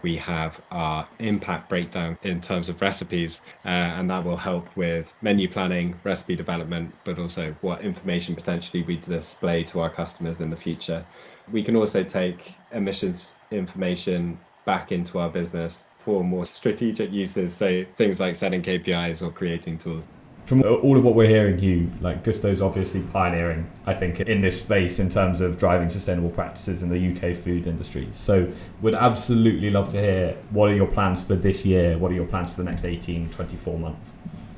we 0.00 0.16
have 0.16 0.60
our 0.70 1.06
impact 1.18 1.68
breakdown 1.68 2.16
in 2.22 2.40
terms 2.40 2.68
of 2.68 2.80
recipes, 2.80 3.42
uh, 3.64 3.68
and 3.68 4.10
that 4.10 4.24
will 4.24 4.36
help 4.36 4.74
with 4.76 5.12
menu 5.20 5.48
planning, 5.48 6.00
recipe 6.04 6.34
development, 6.34 6.94
but 7.04 7.18
also 7.18 7.54
what 7.60 7.82
information 7.82 8.34
potentially 8.34 8.82
we 8.82 8.96
display 8.96 9.62
to 9.64 9.80
our 9.80 9.90
customers 9.90 10.40
in 10.40 10.50
the 10.50 10.56
future. 10.56 11.04
We 11.50 11.62
can 11.62 11.76
also 11.76 12.02
take 12.02 12.54
emissions 12.72 13.32
information 13.50 14.38
back 14.64 14.92
into 14.92 15.18
our 15.18 15.28
business 15.28 15.86
for 15.98 16.24
more 16.24 16.46
strategic 16.46 17.12
uses, 17.12 17.54
so 17.54 17.84
things 17.96 18.18
like 18.18 18.34
setting 18.34 18.62
KPIs 18.62 19.24
or 19.24 19.30
creating 19.30 19.78
tools 19.78 20.08
from 20.46 20.62
all 20.62 20.96
of 20.96 21.04
what 21.04 21.14
we're 21.14 21.28
hearing, 21.28 21.58
Hugh, 21.58 21.90
like 22.00 22.24
Gousto's 22.24 22.60
obviously 22.60 23.00
pioneering, 23.00 23.70
I 23.86 23.94
think, 23.94 24.20
in 24.20 24.40
this 24.40 24.60
space 24.60 24.98
in 24.98 25.08
terms 25.08 25.40
of 25.40 25.58
driving 25.58 25.88
sustainable 25.88 26.30
practices 26.30 26.82
in 26.82 26.88
the 26.88 26.98
UK 27.12 27.36
food 27.36 27.66
industry. 27.66 28.08
So, 28.12 28.48
would 28.80 28.94
absolutely 28.94 29.70
love 29.70 29.88
to 29.90 30.00
hear 30.00 30.36
what 30.50 30.68
are 30.70 30.74
your 30.74 30.88
plans 30.88 31.22
for 31.22 31.36
this 31.36 31.64
year? 31.64 31.96
What 31.96 32.10
are 32.10 32.14
your 32.14 32.26
plans 32.26 32.50
for 32.50 32.56
the 32.56 32.70
next 32.70 32.84
18, 32.84 33.30
24 33.30 33.78
months? 33.78 34.12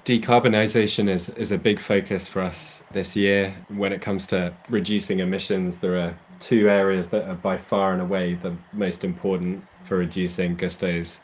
Decarbonisation 0.05 1.09
is, 1.09 1.31
is 1.31 1.53
a 1.53 1.59
big 1.59 1.81
focus 1.81 2.29
for 2.29 2.42
us 2.42 2.83
this 2.92 3.16
year. 3.16 3.55
When 3.68 3.92
it 3.92 4.03
comes 4.03 4.27
to 4.29 4.53
reducing 4.68 5.20
emissions, 5.20 5.79
there 5.79 5.99
are 5.99 6.18
two 6.40 6.68
areas 6.68 7.09
that 7.09 7.27
are 7.29 7.35
by 7.35 7.57
far 7.57 7.92
and 7.92 8.03
away 8.03 8.35
the 8.35 8.55
most 8.73 9.05
important 9.05 9.64
for 9.87 9.97
reducing 9.99 10.57
Gousto's 10.57 11.20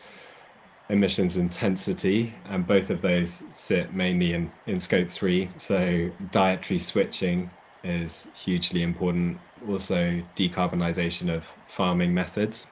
emissions 0.91 1.37
intensity, 1.37 2.35
and 2.47 2.67
both 2.67 2.91
of 2.91 3.01
those 3.01 3.45
sit 3.51 3.95
mainly 3.95 4.35
in, 4.35 4.51
in 4.67 4.81
scope 4.81 5.09
three. 5.09 5.49
So, 5.57 6.11
dietary 6.33 6.79
switching 6.79 7.51
is 7.85 8.31
hugely 8.35 8.83
important. 8.83 9.39
Also, 9.69 10.23
decarbonisation 10.37 11.35
of 11.35 11.45
farming 11.69 12.13
methods. 12.13 12.67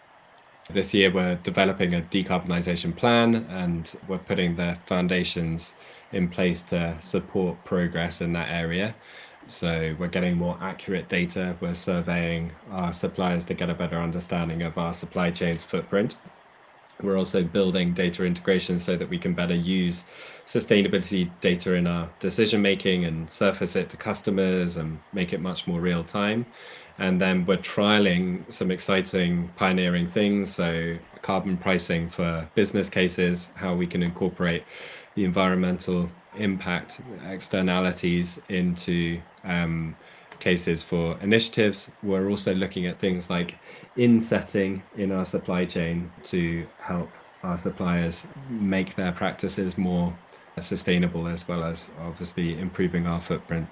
This 0.70 0.92
year, 0.92 1.10
we're 1.10 1.36
developing 1.36 1.94
a 1.94 2.02
decarbonisation 2.02 2.94
plan 2.94 3.46
and 3.48 3.94
we're 4.08 4.18
putting 4.18 4.56
the 4.56 4.76
foundations 4.84 5.74
in 6.12 6.28
place 6.28 6.60
to 6.62 6.96
support 7.00 7.64
progress 7.64 8.20
in 8.20 8.32
that 8.34 8.50
area. 8.50 8.94
So, 9.46 9.94
we're 9.98 10.08
getting 10.08 10.36
more 10.36 10.58
accurate 10.60 11.08
data. 11.08 11.56
We're 11.60 11.74
surveying 11.74 12.52
our 12.72 12.92
suppliers 12.92 13.44
to 13.44 13.54
get 13.54 13.70
a 13.70 13.74
better 13.74 13.98
understanding 13.98 14.62
of 14.62 14.76
our 14.76 14.92
supply 14.92 15.30
chain's 15.30 15.62
footprint 15.62 16.16
we're 17.02 17.16
also 17.16 17.42
building 17.42 17.92
data 17.92 18.24
integration 18.24 18.78
so 18.78 18.96
that 18.96 19.08
we 19.08 19.18
can 19.18 19.34
better 19.34 19.54
use 19.54 20.04
sustainability 20.46 21.30
data 21.40 21.74
in 21.74 21.86
our 21.86 22.08
decision 22.20 22.62
making 22.62 23.04
and 23.04 23.28
surface 23.30 23.76
it 23.76 23.88
to 23.90 23.96
customers 23.96 24.76
and 24.76 24.98
make 25.12 25.32
it 25.32 25.40
much 25.40 25.66
more 25.66 25.80
real 25.80 26.02
time. 26.02 26.46
And 26.98 27.20
then 27.20 27.46
we're 27.46 27.58
trialing 27.58 28.50
some 28.52 28.70
exciting 28.70 29.50
pioneering 29.56 30.08
things. 30.08 30.52
So, 30.52 30.98
carbon 31.22 31.56
pricing 31.56 32.10
for 32.10 32.48
business 32.54 32.90
cases, 32.90 33.50
how 33.54 33.74
we 33.74 33.86
can 33.86 34.02
incorporate 34.02 34.64
the 35.14 35.24
environmental 35.24 36.10
impact 36.36 37.00
externalities 37.28 38.40
into 38.48 39.20
um, 39.44 39.96
cases 40.40 40.82
for 40.82 41.18
initiatives. 41.20 41.90
We're 42.02 42.28
also 42.28 42.54
looking 42.54 42.86
at 42.86 42.98
things 42.98 43.30
like 43.30 43.56
insetting 43.96 44.82
in 44.96 45.12
our 45.12 45.24
supply 45.24 45.64
chain 45.64 46.10
to 46.24 46.66
help 46.78 47.10
our 47.42 47.56
suppliers 47.56 48.26
make 48.48 48.96
their 48.96 49.12
practices 49.12 49.78
more 49.78 50.16
sustainable 50.60 51.28
as 51.28 51.46
well 51.46 51.62
as 51.62 51.90
obviously 52.00 52.58
improving 52.58 53.06
our 53.06 53.20
footprint. 53.20 53.68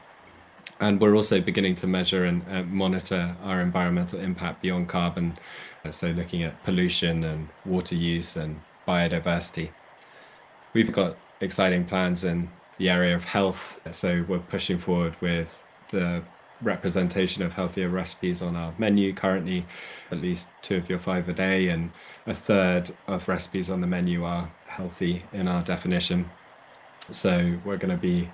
And 0.79 1.01
we're 1.01 1.15
also 1.17 1.41
beginning 1.41 1.75
to 1.77 1.87
measure 1.87 2.25
and 2.27 2.45
uh, 2.51 2.63
monitor 2.65 3.35
our 3.43 3.61
environmental 3.61 4.21
impact 4.21 4.63
beyond 4.63 4.89
carbon. 4.89 5.37
So, 5.91 6.09
looking 6.09 6.43
at 6.43 6.63
pollution 6.65 7.25
and 7.25 7.49
water 7.65 7.95
use 7.95 8.37
and 8.37 8.61
biodiversity. 8.87 9.71
We've 10.75 10.93
got 10.93 11.17
exciting 11.41 11.85
plans 11.87 12.25
in 12.25 12.51
the 12.79 12.91
area 12.91 13.15
of 13.15 13.25
health. 13.25 13.81
So, 13.91 14.25
we're 14.29 14.41
pushing 14.41 14.79
forward 14.79 15.17
with 15.21 15.57
the 15.91 16.23
representation 16.63 17.43
of 17.43 17.53
healthier 17.53 17.89
recipes 17.89 18.43
on 18.43 18.57
our 18.57 18.75
menu. 18.79 19.13
Currently 19.15 19.67
at 20.11 20.19
least 20.19 20.49
two 20.63 20.77
of 20.77 20.89
your 20.89 20.99
five 20.99 21.29
a 21.29 21.33
day 21.33 21.69
and 21.69 21.91
a 22.27 22.35
third 22.35 22.91
of 23.07 23.29
recipes 23.29 23.71
on 23.71 23.81
the 23.81 23.87
menu 23.87 24.25
are 24.25 24.51
healthy 24.67 25.23
in 25.33 25.49
our 25.49 25.63
definition. 25.63 26.31
So 27.11 27.59
we're 27.65 27.77
going 27.77 27.95
to 27.95 28.01
be 28.01 28.31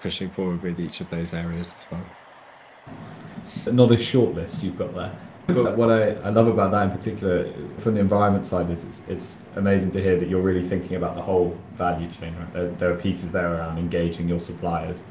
pushing 0.00 0.30
forward 0.30 0.62
with 0.62 0.80
each 0.80 1.00
of 1.00 1.10
those 1.10 1.32
areas 1.32 1.74
as 1.76 1.84
well. 1.90 3.72
Not 3.72 3.92
a 3.92 3.98
short 3.98 4.34
list 4.34 4.62
you've 4.62 4.78
got 4.78 4.94
there. 4.94 5.16
But 5.46 5.76
what 5.76 5.90
I, 5.90 6.10
I 6.24 6.30
love 6.30 6.48
about 6.48 6.72
that 6.72 6.84
in 6.84 6.90
particular 6.90 7.52
from 7.78 7.94
the 7.94 8.00
environment 8.00 8.46
side 8.46 8.68
is 8.68 8.82
it's, 8.82 9.00
it's 9.08 9.36
amazing 9.54 9.92
to 9.92 10.02
hear 10.02 10.18
that 10.18 10.28
you're 10.28 10.42
really 10.42 10.66
thinking 10.66 10.96
about 10.96 11.14
the 11.14 11.22
whole 11.22 11.56
value 11.74 12.10
chain 12.10 12.34
right? 12.36 12.52
There, 12.52 12.70
there 12.70 12.90
are 12.92 12.96
pieces 12.96 13.30
there 13.30 13.54
around 13.54 13.78
engaging 13.78 14.28
your 14.28 14.40
suppliers 14.40 15.04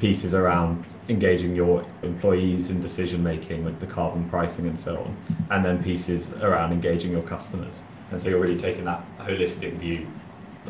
pieces 0.00 0.34
around 0.34 0.84
engaging 1.10 1.56
your 1.56 1.84
employees 2.02 2.70
in 2.70 2.80
decision 2.80 3.22
making 3.22 3.64
with 3.64 3.80
the 3.80 3.86
carbon 3.86 4.28
pricing 4.30 4.66
and 4.66 4.78
so 4.78 4.96
on, 4.96 5.16
and 5.50 5.64
then 5.64 5.82
pieces 5.82 6.30
around 6.40 6.72
engaging 6.72 7.10
your 7.10 7.22
customers. 7.22 7.82
And 8.10 8.20
so 8.20 8.28
you're 8.28 8.40
really 8.40 8.56
taking 8.56 8.84
that 8.84 9.04
holistic 9.18 9.74
view 9.74 10.06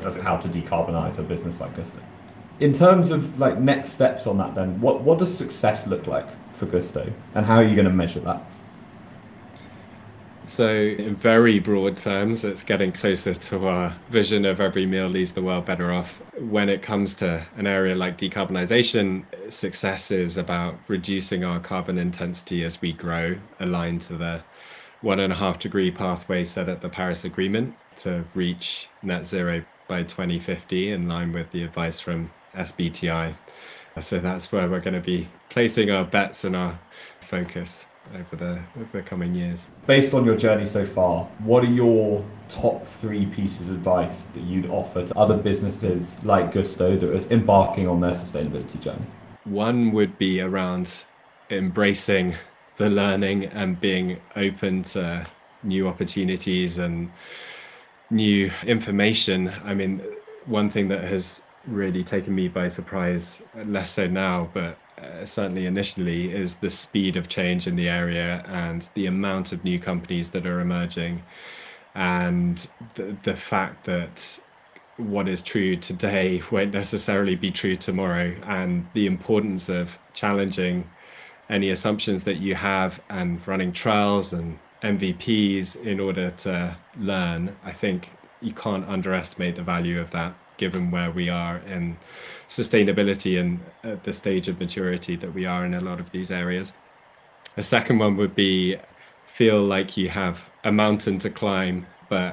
of 0.03 0.16
how 0.20 0.37
to 0.38 0.48
decarbonize 0.48 1.18
a 1.18 1.22
business 1.22 1.61
like 1.61 1.76
Gousto. 1.76 2.00
In 2.59 2.72
terms 2.72 3.11
of 3.11 3.38
like 3.38 3.59
next 3.59 3.90
steps 3.90 4.26
on 4.26 4.38
that, 4.38 4.55
then 4.55 4.81
what 4.81 5.03
what 5.03 5.18
does 5.18 5.37
success 5.37 5.87
look 5.87 6.07
like 6.07 6.29
for 6.55 6.66
Gousto, 6.66 7.12
and 7.35 7.46
how 7.46 7.57
are 7.57 7.64
you 7.64 7.74
going 7.74 7.87
to 7.87 7.92
measure 7.92 8.20
that? 8.20 8.42
So, 10.42 10.68
in 10.74 11.16
very 11.16 11.59
broad 11.59 11.98
terms, 11.98 12.44
it's 12.46 12.62
getting 12.62 12.92
closer 12.92 13.35
to 13.35 13.68
our 13.68 13.94
vision 14.09 14.46
of 14.46 14.59
every 14.59 14.87
meal 14.87 15.07
leaves 15.07 15.33
the 15.33 15.42
world 15.42 15.66
better 15.66 15.92
off. 15.92 16.22
When 16.38 16.70
it 16.70 16.81
comes 16.81 17.14
to 17.16 17.46
an 17.57 17.66
area 17.66 17.94
like 17.94 18.16
decarbonisation, 18.16 19.53
success 19.53 20.11
is 20.11 20.38
about 20.38 20.76
reducing 20.88 21.44
our 21.44 21.61
carbon 21.61 21.98
intensity 21.98 22.64
as 22.64 22.81
we 22.81 22.94
grow, 22.94 23.37
aligned 23.61 24.00
to 24.03 24.16
the 24.16 24.42
one 25.03 25.20
and 25.20 25.33
a 25.33 25.37
half 25.37 25.59
degree 25.59 25.90
pathway 25.90 26.44
set 26.44 26.70
at 26.70 26.81
the 26.81 26.88
Paris 26.88 27.24
Agreement 27.24 27.74
to 27.96 28.24
reach 28.35 28.88
net 29.03 29.26
zero 29.26 29.62
by 29.88 30.03
2050, 30.03 30.90
in 30.90 31.07
line 31.07 31.33
with 31.33 31.50
the 31.50 31.62
advice 31.62 32.00
from 32.00 32.31
SBTI. 32.55 33.35
So, 34.00 34.18
that's 34.18 34.50
where 34.50 34.68
we're 34.70 34.81
going 34.81 34.94
to 34.94 35.00
be 35.00 35.29
placing 35.50 35.90
our 35.90 36.05
bets 36.05 36.44
and 36.44 36.57
our 36.57 36.81
focus 37.20 37.87
over 38.14 38.36
the, 38.36 38.60
over 38.80 38.88
the 38.92 39.02
coming 39.02 39.34
years. 39.34 39.66
Based 39.86 40.14
on 40.14 40.24
your 40.24 40.36
journey 40.36 40.66
so 40.66 40.84
far, 40.84 41.24
what 41.40 41.62
are 41.64 41.70
your 41.70 42.24
top 42.48 42.86
three 42.86 43.26
pieces 43.26 43.68
of 43.68 43.70
advice 43.70 44.22
that 44.34 44.42
you'd 44.42 44.68
offer 44.68 45.06
to 45.06 45.16
other 45.16 45.36
businesses 45.36 46.16
like 46.24 46.52
Gousto 46.52 46.98
that 46.98 47.08
are 47.08 47.32
embarking 47.32 47.88
on 47.88 48.00
their 48.00 48.12
sustainability 48.12 48.80
journey? 48.80 49.06
One 49.44 49.92
would 49.92 50.18
be 50.18 50.40
around 50.40 51.04
embracing 51.50 52.34
the 52.76 52.90
learning 52.90 53.44
and 53.46 53.80
being 53.80 54.20
open 54.36 54.82
to 54.82 55.26
new 55.62 55.86
opportunities 55.86 56.78
and 56.78 57.10
new 58.10 58.50
information. 58.64 59.52
I 59.64 59.74
mean, 59.74 60.02
one 60.46 60.70
thing 60.70 60.88
that 60.88 61.04
has 61.04 61.42
really 61.66 62.02
taken 62.02 62.34
me 62.34 62.48
by 62.48 62.68
surprise, 62.68 63.40
less 63.64 63.90
so 63.90 64.06
now, 64.06 64.48
but 64.54 64.78
uh, 65.02 65.24
certainly 65.24 65.66
initially, 65.66 66.32
is 66.32 66.56
the 66.56 66.70
speed 66.70 67.16
of 67.16 67.28
change 67.28 67.66
in 67.66 67.76
the 67.76 67.88
area 67.88 68.44
and 68.46 68.88
the 68.94 69.06
amount 69.06 69.52
of 69.52 69.64
new 69.64 69.78
companies 69.78 70.30
that 70.30 70.46
are 70.46 70.60
emerging, 70.60 71.22
and 71.94 72.68
the, 72.94 73.16
the 73.22 73.34
fact 73.34 73.84
that 73.86 74.38
what 74.96 75.28
is 75.28 75.42
true 75.42 75.76
today 75.76 76.42
won't 76.50 76.72
necessarily 76.72 77.34
be 77.34 77.50
true 77.50 77.76
tomorrow, 77.76 78.34
and 78.44 78.86
the 78.94 79.06
importance 79.06 79.68
of 79.68 79.98
challenging 80.14 80.88
any 81.48 81.70
assumptions 81.70 82.24
that 82.24 82.36
you 82.36 82.54
have 82.54 83.00
and 83.10 83.46
running 83.46 83.72
trials 83.72 84.32
and 84.32 84.58
MVPs 84.82 85.82
in 85.84 86.00
order 86.00 86.30
to 86.30 86.76
learn. 86.96 87.56
I 87.64 87.72
think 87.72 88.10
you 88.40 88.52
can't 88.52 88.88
underestimate 88.88 89.56
the 89.56 89.62
value 89.62 90.00
of 90.00 90.10
that 90.12 90.34
given 90.61 90.90
where 90.90 91.11
we 91.11 91.27
are 91.29 91.57
in 91.75 91.96
sustainability 92.49 93.40
and 93.40 93.59
at 93.83 94.05
the 94.05 94.12
stage 94.12 94.46
of 94.51 94.61
maturity 94.61 95.16
that 95.16 95.33
we 95.38 95.46
are 95.46 95.64
in 95.64 95.75
a 95.75 95.81
lot 95.81 95.99
of 95.99 96.09
these 96.12 96.31
areas. 96.31 96.75
A 97.57 97.62
second 97.62 97.99
one 97.99 98.16
would 98.18 98.35
be 98.35 98.77
feel 99.40 99.64
like 99.64 99.96
you 99.96 100.09
have 100.09 100.37
a 100.64 100.73
mountain 100.85 101.18
to 101.18 101.31
climb, 101.31 101.87
but 102.09 102.33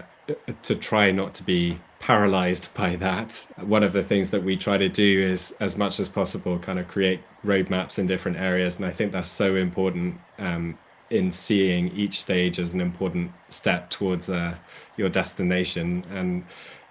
to 0.63 0.75
try 0.75 1.11
not 1.11 1.33
to 1.35 1.43
be 1.43 1.79
paralyzed 1.99 2.67
by 2.73 2.95
that. 2.97 3.47
One 3.75 3.83
of 3.83 3.93
the 3.93 4.03
things 4.03 4.29
that 4.31 4.43
we 4.43 4.57
try 4.57 4.77
to 4.77 4.89
do 4.89 5.11
is, 5.33 5.55
as 5.59 5.77
much 5.77 5.99
as 5.99 6.09
possible, 6.09 6.59
kind 6.59 6.79
of 6.79 6.87
create 6.87 7.21
roadmaps 7.45 7.97
in 7.97 8.05
different 8.05 8.37
areas. 8.37 8.75
And 8.77 8.85
I 8.85 8.91
think 8.91 9.11
that's 9.11 9.29
so 9.29 9.55
important 9.55 10.19
um, 10.37 10.77
in 11.09 11.31
seeing 11.31 11.87
each 11.95 12.19
stage 12.19 12.59
as 12.59 12.73
an 12.73 12.81
important 12.81 13.31
step 13.49 13.89
towards 13.89 14.29
uh, 14.29 14.55
your 14.97 15.09
destination. 15.09 16.03
And 16.11 16.43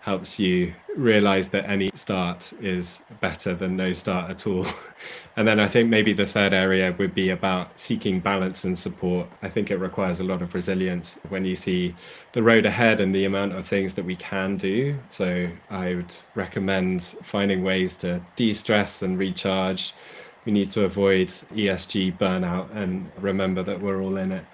helps 0.06 0.38
you 0.38 0.72
realize 0.96 1.48
that 1.48 1.68
any 1.68 1.90
start 1.94 2.52
is 2.60 3.02
better 3.20 3.52
than 3.54 3.76
no 3.76 3.92
start 3.92 4.30
at 4.30 4.46
all. 4.46 4.64
and 5.36 5.48
then 5.48 5.58
I 5.58 5.66
think 5.66 5.88
maybe 5.88 6.12
the 6.12 6.24
third 6.24 6.54
area 6.54 6.94
would 6.96 7.12
be 7.12 7.30
about 7.30 7.76
seeking 7.78 8.20
balance 8.20 8.62
and 8.62 8.78
support. 8.78 9.28
I 9.42 9.48
think 9.48 9.72
it 9.72 9.78
requires 9.78 10.20
a 10.20 10.24
lot 10.24 10.42
of 10.42 10.54
resilience 10.54 11.18
when 11.28 11.44
you 11.44 11.56
see 11.56 11.92
the 12.34 12.42
road 12.44 12.66
ahead 12.66 13.00
and 13.00 13.12
the 13.12 13.24
amount 13.24 13.54
of 13.54 13.66
things 13.66 13.94
that 13.94 14.04
we 14.04 14.14
can 14.14 14.56
do. 14.56 14.96
So 15.10 15.50
I 15.70 15.96
would 15.96 16.14
recommend 16.36 17.02
finding 17.02 17.64
ways 17.64 17.96
to 17.96 18.24
de 18.36 18.52
stress 18.52 19.02
and 19.02 19.18
recharge. 19.18 19.92
We 20.44 20.52
need 20.52 20.70
to 20.70 20.84
avoid 20.84 21.28
ESG 21.28 22.16
burnout 22.16 22.74
and 22.76 23.10
remember 23.18 23.64
that 23.64 23.82
we're 23.82 24.00
all 24.00 24.18
in 24.18 24.30
it 24.30 24.44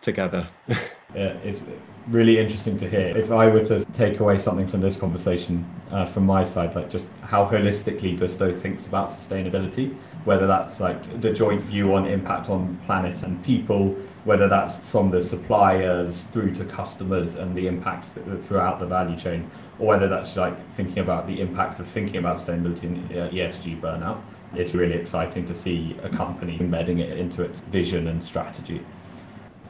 together. 0.00 0.46
yeah, 0.68 1.34
it's 1.42 1.64
really 2.08 2.38
interesting 2.38 2.76
to 2.78 2.88
hear. 2.88 3.16
If 3.16 3.30
I 3.30 3.48
were 3.48 3.64
to 3.64 3.84
take 3.86 4.20
away 4.20 4.38
something 4.38 4.66
from 4.66 4.80
this 4.80 4.96
conversation 4.96 5.64
uh, 5.90 6.04
from 6.04 6.26
my 6.26 6.44
side, 6.44 6.74
like 6.74 6.90
just 6.90 7.08
how 7.22 7.46
holistically 7.46 8.18
Gousto 8.18 8.54
thinks 8.54 8.86
about 8.86 9.08
sustainability, 9.08 9.96
whether 10.24 10.46
that's 10.46 10.80
like 10.80 11.20
the 11.20 11.32
joint 11.32 11.62
view 11.62 11.94
on 11.94 12.06
impact 12.06 12.48
on 12.48 12.76
planet 12.86 13.22
and 13.22 13.42
people, 13.44 13.96
whether 14.24 14.48
that's 14.48 14.80
from 14.80 15.10
the 15.10 15.22
suppliers 15.22 16.24
through 16.24 16.54
to 16.54 16.64
customers 16.64 17.36
and 17.36 17.54
the 17.54 17.66
impacts 17.66 18.10
throughout 18.42 18.78
the 18.78 18.86
value 18.86 19.16
chain, 19.16 19.50
or 19.78 19.88
whether 19.88 20.08
that's 20.08 20.36
like 20.36 20.70
thinking 20.72 20.98
about 20.98 21.26
the 21.26 21.40
impacts 21.40 21.78
of 21.78 21.86
thinking 21.86 22.16
about 22.16 22.38
sustainability 22.38 22.84
and 22.84 23.12
uh, 23.12 23.28
ESG 23.30 23.80
burnout. 23.80 24.20
It's 24.54 24.74
really 24.74 24.94
exciting 24.94 25.46
to 25.46 25.54
see 25.54 25.96
a 26.02 26.10
company 26.10 26.58
embedding 26.60 26.98
it 26.98 27.18
into 27.18 27.42
its 27.42 27.62
vision 27.62 28.08
and 28.08 28.22
strategy. 28.22 28.84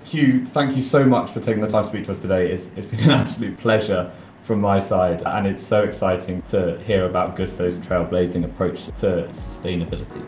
Hugh, 0.04 0.44
thank 0.44 0.76
you 0.76 0.82
so 0.82 1.04
much 1.04 1.30
for 1.30 1.40
taking 1.40 1.62
the 1.62 1.68
time 1.68 1.84
to 1.84 1.88
speak 1.88 2.04
to 2.04 2.12
us 2.12 2.18
today. 2.18 2.50
It's, 2.50 2.68
it's 2.76 2.86
been 2.86 3.00
an 3.04 3.10
absolute 3.10 3.58
pleasure 3.58 4.12
from 4.42 4.60
my 4.60 4.80
side, 4.80 5.22
and 5.24 5.46
it's 5.46 5.62
so 5.62 5.84
exciting 5.84 6.42
to 6.42 6.78
hear 6.80 7.06
about 7.06 7.36
Gousto's 7.36 7.76
trailblazing 7.76 8.44
approach 8.44 8.86
to 8.86 9.28
sustainability. 9.32 10.24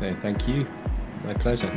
No, 0.00 0.14
thank 0.20 0.46
you. 0.46 0.66
My 1.24 1.34
pleasure. 1.34 1.70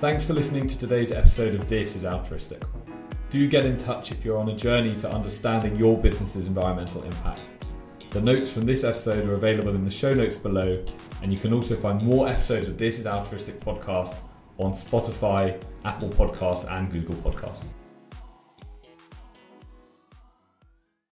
Thanks 0.00 0.26
for 0.26 0.34
listening 0.34 0.66
to 0.66 0.78
today's 0.78 1.12
episode 1.12 1.54
of 1.54 1.68
This 1.68 1.96
is 1.96 2.02
Altruistiq. 2.02 2.62
Do 3.30 3.48
get 3.48 3.64
in 3.64 3.76
touch 3.76 4.12
if 4.12 4.24
you're 4.24 4.38
on 4.38 4.48
a 4.48 4.56
journey 4.56 4.94
to 4.96 5.10
understanding 5.10 5.76
your 5.76 5.96
business's 5.96 6.46
environmental 6.46 7.02
impact. 7.02 7.50
The 8.10 8.20
notes 8.20 8.52
from 8.52 8.66
this 8.66 8.84
episode 8.84 9.28
are 9.28 9.34
available 9.34 9.74
in 9.74 9.84
the 9.84 9.90
show 9.90 10.12
notes 10.12 10.36
below, 10.36 10.84
and 11.22 11.32
you 11.32 11.38
can 11.38 11.52
also 11.52 11.76
find 11.76 12.02
more 12.02 12.28
episodes 12.28 12.66
of 12.66 12.78
This 12.78 12.98
is 12.98 13.04
Altruistiq 13.04 13.58
podcast 13.58 14.16
on 14.58 14.72
Spotify, 14.72 15.60
Apple 15.84 16.08
Podcasts, 16.08 16.70
and 16.70 16.90
Google 16.90 17.14
Podcasts. 17.16 17.64